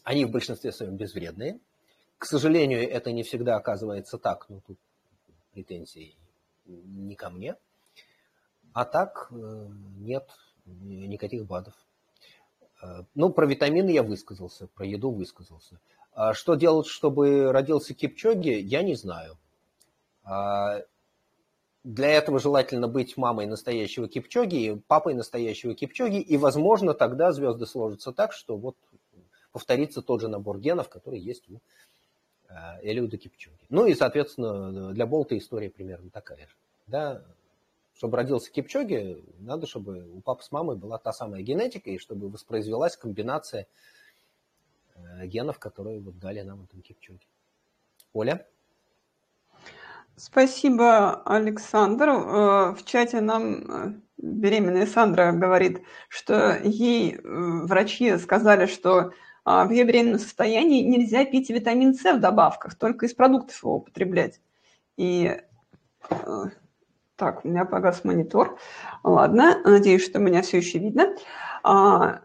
[0.04, 1.60] Они в большинстве своем безвредные.
[2.18, 4.50] К сожалению, это не всегда оказывается так.
[4.50, 4.78] Но тут
[5.54, 6.16] претензий
[6.66, 7.56] не ко мне.
[8.74, 10.30] А так э, нет
[10.66, 11.74] никаких БАДов.
[12.82, 15.80] Э, ну, про витамины я высказался, про еду высказался.
[16.14, 19.38] А что делать, чтобы родился Кипчоги, я не знаю.
[20.24, 20.82] А
[21.84, 28.12] для этого желательно быть мамой настоящего Кипчоги, папой настоящего Кипчоги, и, возможно, тогда звезды сложатся
[28.12, 28.76] так, что вот
[29.52, 31.60] повторится тот же набор генов, который есть у
[32.50, 33.66] э, Элиуда Кипчоги.
[33.70, 36.56] Ну и, соответственно, для Болта история примерно такая же.
[36.88, 37.24] Да,
[37.96, 42.30] чтобы родился Кипчоги, надо, чтобы у папы с мамой была та самая генетика, и чтобы
[42.30, 43.68] воспроизвелась комбинация
[44.96, 47.28] э, генов, которые вот дали нам этом Кипчоги.
[48.14, 48.48] Оля?
[50.16, 52.10] Спасибо, Александр.
[52.10, 59.12] Э, в чате нам беременная Сандра говорит, что ей врачи сказали, что
[59.46, 64.40] в ее беременном состоянии нельзя пить витамин С в добавках, только из продуктов его употреблять.
[64.98, 65.38] И
[67.22, 68.58] так, у меня погас монитор.
[69.04, 71.16] Ладно, надеюсь, что меня все еще видно.
[71.64, 72.22] А,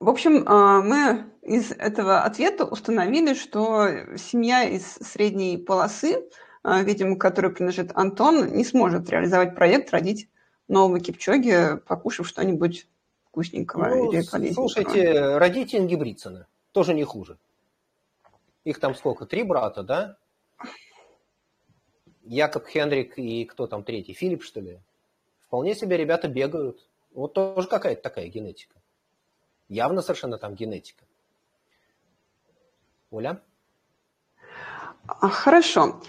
[0.00, 6.28] в общем, а, мы из этого ответа установили, что семья из средней полосы,
[6.64, 10.28] а, видимо, которой принадлежит Антон, не сможет реализовать проект родить
[10.66, 12.88] нового Кипчоги, покушав что-нибудь
[13.34, 14.68] вкусненького ну, или полезненького.
[14.68, 17.36] Слушайте, родите Ингибрицена, тоже не хуже.
[18.62, 20.16] Их там сколько, три брата, да?
[22.22, 24.80] Якоб Хендрик и кто там третий, Филипп, что ли?
[25.46, 26.88] Вполне себе ребята бегают.
[27.12, 28.76] Вот тоже какая-то такая генетика.
[29.68, 31.04] Явно совершенно там генетика.
[33.10, 33.42] Оля?
[35.06, 36.00] А, хорошо.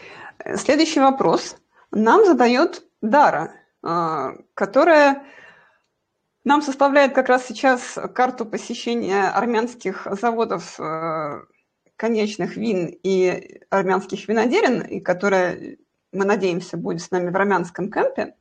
[0.55, 1.57] Следующий вопрос
[1.91, 5.26] нам задает Дара, а, которая
[6.45, 11.41] нам составляет как раз сейчас карту посещения армянских заводов э,
[11.97, 15.77] конечных вин и армянских виноделин, и которая
[16.11, 18.35] мы надеемся, будет с нами в армянском кемпе.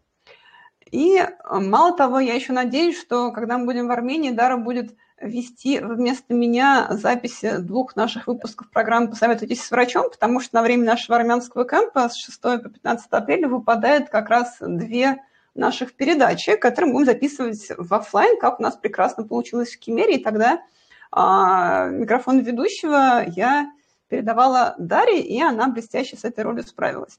[0.90, 4.94] И э, мало того, я еще надеюсь, что когда мы будем в Армении, Дара будет
[5.18, 10.84] вести вместо меня записи двух наших выпусков программы «Посоветуйтесь с врачом», потому что на время
[10.84, 15.22] нашего армянского кемпа с 6 по 15 апреля выпадает как раз две
[15.54, 20.16] наших передачи, которые мы будем записывать в офлайн, как у нас прекрасно получилось в Кемере.
[20.16, 20.62] И тогда
[21.10, 23.70] а, микрофон ведущего я
[24.08, 27.18] передавала Дарье, и она блестяще с этой ролью справилась.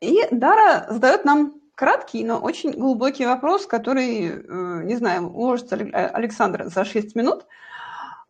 [0.00, 6.66] И Дара задает нам краткий, но очень глубокий вопрос, который, э, не знаю, уложится Александр
[6.66, 7.46] за 6 минут.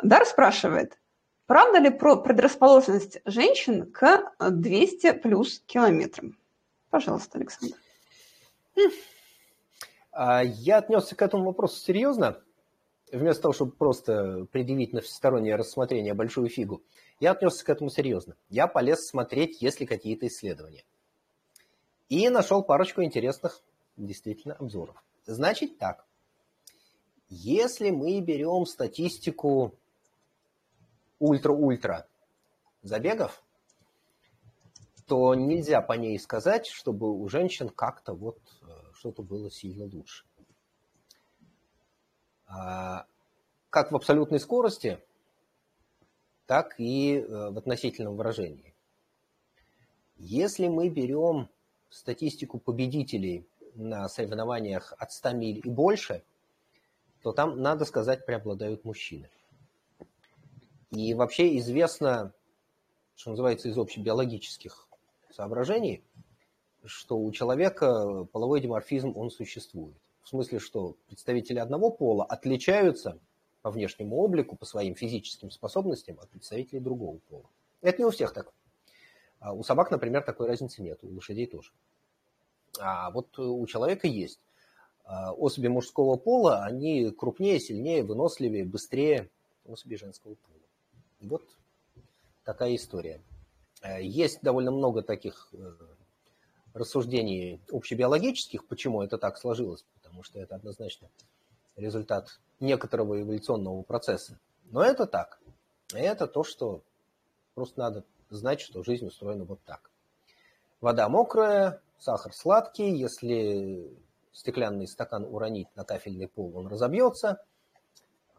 [0.03, 0.99] Дара спрашивает,
[1.47, 6.37] правда ли про предрасположенность женщин к 200 плюс километрам?
[6.91, 7.77] Пожалуйста, Александр.
[10.13, 12.43] А, я отнесся к этому вопросу серьезно,
[13.13, 16.83] вместо того, чтобы просто предъявить на всестороннее рассмотрение большую фигу.
[17.21, 18.37] Я отнесся к этому серьезно.
[18.49, 20.85] Я полез смотреть, есть ли какие-то исследования–
[22.09, 23.63] и нашел парочку интересных
[23.97, 25.03] действительно обзоров.
[25.27, 26.07] Значит так,
[27.29, 29.75] если мы берем статистику
[31.19, 32.07] ультра-ультра
[32.83, 33.43] забегов,
[35.07, 38.39] то нельзя по ней сказать, чтобы у женщин как-то вот
[38.99, 40.25] что-то было сильно лучше.
[42.47, 43.07] А,
[43.71, 45.01] как в абсолютной скорости,
[46.47, 48.75] так и э, в относительном выражении.
[50.17, 51.49] Если мы берем
[51.91, 56.25] статистику победителей на соревнованиях от 100 миль и больше,
[57.23, 59.31] то там, надо сказать, преобладают мужчины.
[60.91, 62.33] И вообще известно,
[63.15, 64.89] что называется, из общебиологических
[65.31, 66.03] соображений,
[66.85, 69.97] что у человека половой диморфизм, он существует.
[70.23, 73.19] В смысле, что представители одного пола отличаются
[73.63, 77.51] по внешнему облику, по своим физическим способностям от представителей другого пола.
[77.81, 78.53] Это не у всех так.
[79.41, 81.71] А у собак, например, такой разницы нет, у лошадей тоже.
[82.81, 84.41] А вот у человека есть.
[85.05, 89.31] А особи мужского пола, они крупнее, сильнее, выносливее, быстрее
[89.65, 90.61] особи женского пола.
[91.21, 91.43] Вот
[92.45, 93.21] такая история.
[93.83, 95.73] Э, есть довольно много таких э,
[96.79, 101.09] рассуждений общебиологических, почему это так сложилось, потому что это однозначно
[101.77, 104.39] результат некоторого эволюционного процесса.
[104.71, 105.39] Но это так.
[105.93, 106.83] Это то, что
[107.55, 109.91] просто надо знать, что жизнь устроена вот так.
[110.81, 112.91] Вода мокрая, сахар сладкий.
[112.91, 113.91] Если
[114.33, 117.43] стеклянный стакан уронить на кафельный пол, он разобьется.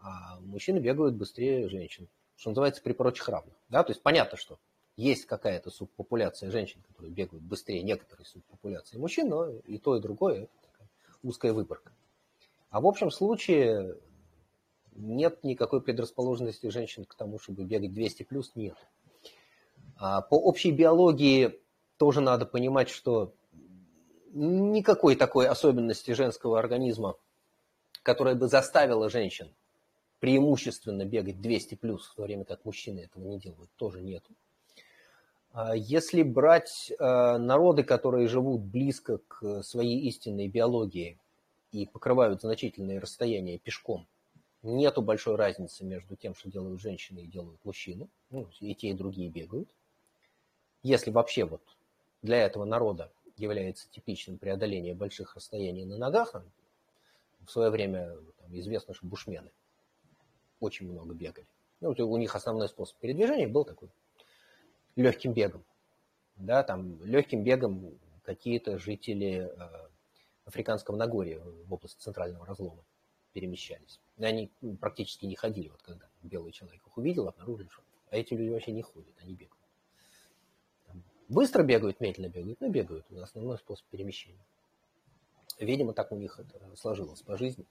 [0.02, 2.08] А мужчины бегают быстрее женщин.
[2.38, 3.54] Что называется, при прочих равных.
[3.68, 3.84] Да?
[3.84, 4.58] То есть понятно, что
[5.00, 10.44] есть какая-то субпопуляция женщин, которые бегают быстрее некоторые субпопуляции мужчин, но и то, и другое–
[10.44, 10.90] это такая
[11.24, 11.94] узкая выборка.
[12.70, 13.98] А в общем случае
[14.92, 18.76] нет никакой предрасположенности женщин к тому, чтобы бегать 200 плюс, нет.
[19.96, 21.58] А по общей биологии
[21.98, 23.34] тоже надо понимать, что
[24.34, 27.16] никакой такой особенности женского организма,
[28.04, 29.50] которая бы заставила женщин
[30.20, 34.26] преимущественно бегать 200 плюс, в то время как мужчины этого не делают, тоже нет.
[35.52, 41.18] А если брать э, народы, которые живут близко к своей истинной биологии
[41.72, 44.08] и покрывают значительные расстояния пешком,
[44.62, 48.08] нету большой разницы между тем, что делают женщины и делают мужчины.
[48.30, 49.70] Ну, и те, и другие бегают.
[50.84, 51.62] Если вообще вот
[52.22, 56.36] для этого народа является типичным преодоление больших расстояний на ногах,
[57.46, 59.52] в свое время там, известно, что бушмены
[60.60, 61.48] очень много бегали.
[61.80, 63.90] Ну, у них основной способ передвижения был такой
[65.02, 65.64] легким бегом.
[66.36, 69.90] Да, там легким бегом какие-то жители э,
[70.46, 72.84] Африканского Нагорья в области центрального разлома
[73.34, 74.00] перемещались.
[74.18, 78.34] И они практически не ходили, вот когда белый человек их увидел, обнаружили, что а эти
[78.34, 79.70] люди вообще не ходят, они бегают.
[80.88, 83.06] Там, быстро бегают, медленно бегают, но бегают.
[83.12, 84.46] Это основной способ перемещения.
[85.60, 87.66] Видимо, так у них это сложилось по жизни.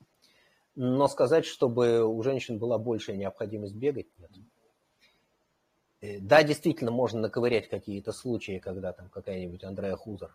[0.77, 4.31] Но сказать, чтобы у женщин была большая необходимость бегать, нет.
[6.01, 10.35] Э, да, действительно, можно наковырять какие-то случаи, когда там какая-нибудь Андрея Хузер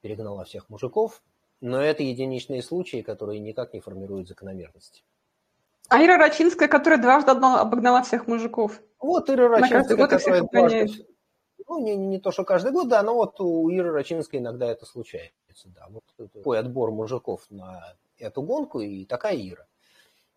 [0.00, 1.22] перегнала всех мужиков,
[1.60, 5.02] но это единичные случаи, которые никак не формируют закономерности.
[5.88, 8.80] А Ира Рачинская, которая дважды обогнала всех мужиков.
[8.98, 11.06] Вот Ира Рачинская, которая дважды...
[11.66, 14.84] Ну, не, не то, что каждый год, да, но вот у Иры Рачинской иногда это
[14.84, 15.86] случается, да.
[15.88, 16.04] Вот
[16.34, 19.66] такой отбор мужиков на эту гонку, и такая Ира.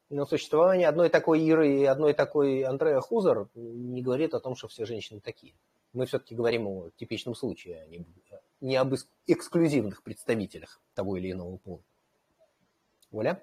[0.10, 4.68] Но существование одной такой Иры и одной такой Андрея Хузер не говорит о том, что
[4.68, 5.54] все женщины такие.
[5.94, 8.06] Мы все-таки говорим о типичном случае, а не,
[8.62, 8.94] не об
[9.26, 11.82] эксклюзивных представителях того или иного пола.
[13.12, 13.42] Оля?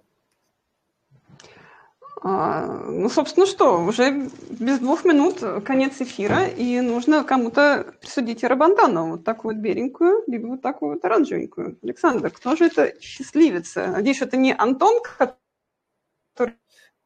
[2.22, 9.10] А, ну, собственно, что, уже без двух минут конец эфира, и нужно кому-то присудить Рабандану,
[9.10, 11.76] вот такую вот беленькую, либо вот такую вот оранжевенькую.
[11.82, 13.88] Александр, кто же это счастливица?
[13.88, 15.36] Надеюсь, это не Антон, который...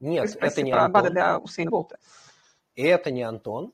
[0.01, 1.11] Нет, это не Антон.
[1.11, 1.99] Для Усейна Болта.
[2.77, 3.73] Это не Антон,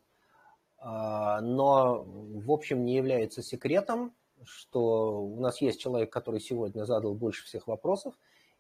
[0.79, 7.15] а, но, в общем, не является секретом, что у нас есть человек, который сегодня задал
[7.15, 8.15] больше всех вопросов,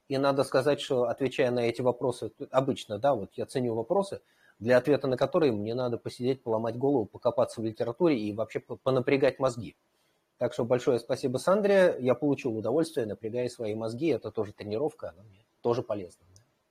[0.08, 4.20] и надо сказать, что отвечая на эти вопросы, обычно, да, вот я ценю вопросы,
[4.58, 9.38] для ответа на которые мне надо посидеть, поломать голову, покопаться в литературе и вообще понапрягать
[9.38, 9.76] мозги.
[10.36, 11.96] Так что большое спасибо, Сандре.
[12.00, 14.08] Я получил удовольствие, напрягая свои мозги.
[14.08, 16.24] Это тоже тренировка, она мне тоже полезна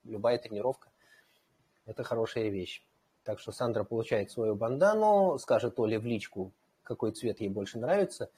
[0.04, 0.90] любая тренировка–
[1.86, 2.84] это хорошая вещь.
[3.24, 6.52] Так что Сандра получает свою бандану, скажет Оле в личку,
[6.84, 8.30] какой цвет ей больше нравится,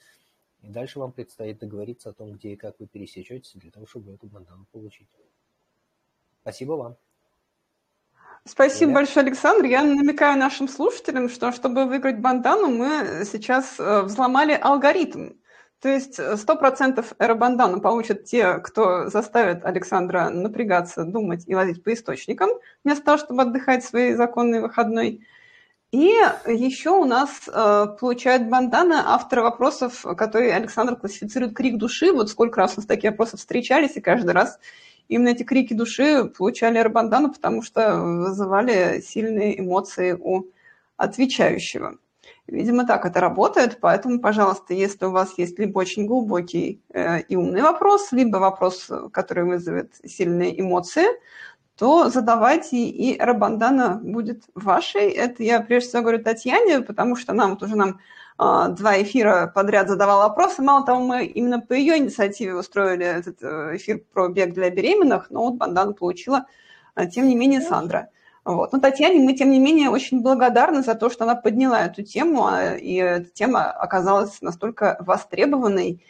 [0.61, 4.13] и дальше вам предстоит договориться о том, где и как вы пересечетесь для того, чтобы
[4.13, 5.07] эту бандану получить.
[6.41, 6.95] Спасибо вам.
[8.43, 8.95] Спасибо Оля.
[8.95, 9.65] большое, Александр.
[9.65, 15.31] Я намекаю нашим слушателям, что чтобы выиграть бандану, мы сейчас э, взломали алгоритм.
[15.85, 21.93] То есть 100% э, эробандану получат те, кто заставит Александра напрягаться, думать и лазить по
[21.93, 22.49] источникам,
[22.83, 25.21] вместо того, чтобы отдыхать своей законной выходной.
[25.91, 26.11] И
[26.47, 32.11] еще у нас э, получают банданы авторы вопросов, которые Александр классифицирует крик души.
[32.11, 34.57] Вот сколько раз у нас такие вопросы встречались, и каждый раз
[35.07, 40.47] именно эти крики души получали эробандану, потому что вызывали сильные эмоции у
[40.97, 41.99] отвечающего.
[42.47, 47.35] Видимо, так это работает, поэтому, пожалуйста, если у вас есть либо очень глубокий э, и
[47.35, 51.05] умный вопрос, либо вопрос, который вызовет сильные эмоции,
[51.77, 55.09] то задавайте, и Рабандана будет вашей.
[55.09, 57.99] Это я прежде всего говорю Татьяне, потому что нам вот уже нам
[58.37, 60.61] а, два эфира подряд задавала вопросы.
[60.61, 65.29] Мало того, мы именно по ее инициативе устроили этот э, эфир про бег для беременных,
[65.29, 66.45] но вот Бандана получила,
[66.95, 68.09] а, тем не менее, Сандра.
[68.45, 68.73] Вот.
[68.73, 72.45] Но Татьяне мы, тем не менее, очень благодарны за то, что она подняла эту тему,
[72.45, 76.03] а, и эта тема оказалась настолько востребованной.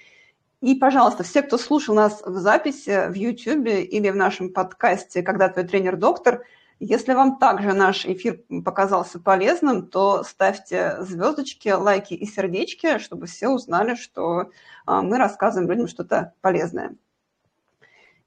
[0.60, 5.48] И, пожалуйста, все, кто слушал нас в записи в YouTube или в нашем подкасте «Когда
[5.48, 6.44] твой тренер-доктор»,
[6.80, 13.48] если вам также наш эфир показался полезным, то ставьте звездочки, лайки и сердечки, чтобы все
[13.48, 14.50] узнали, что
[14.86, 16.98] а, мы рассказываем людям что-то полезное.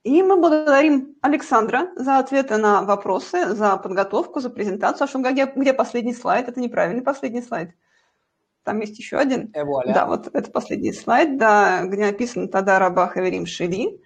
[0.04, 5.04] И мы благодарим Александра за ответы на вопросы, за подготовку, за презентацию.
[5.04, 6.48] А что, где, где последний слайд?
[6.48, 7.70] Это неправильный последний слайд.
[8.62, 9.50] Там есть еще один.
[9.54, 9.92] Эвуаля.
[9.92, 14.00] Да, вот это последний слайд, да, где написано «Тада Рабах Эверим Шили».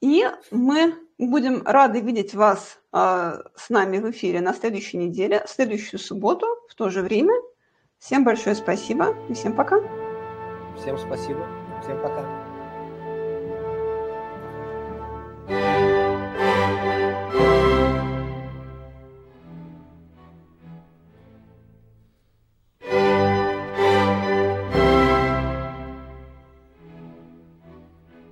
[0.00, 5.50] И мы Будем рады видеть вас э, с нами в эфире на следующей неделе, в
[5.50, 7.34] следующую субботу в то же время.
[7.98, 9.80] Всем большое спасибо и всем пока.
[10.80, 11.44] Всем спасибо.
[11.82, 12.47] Всем пока.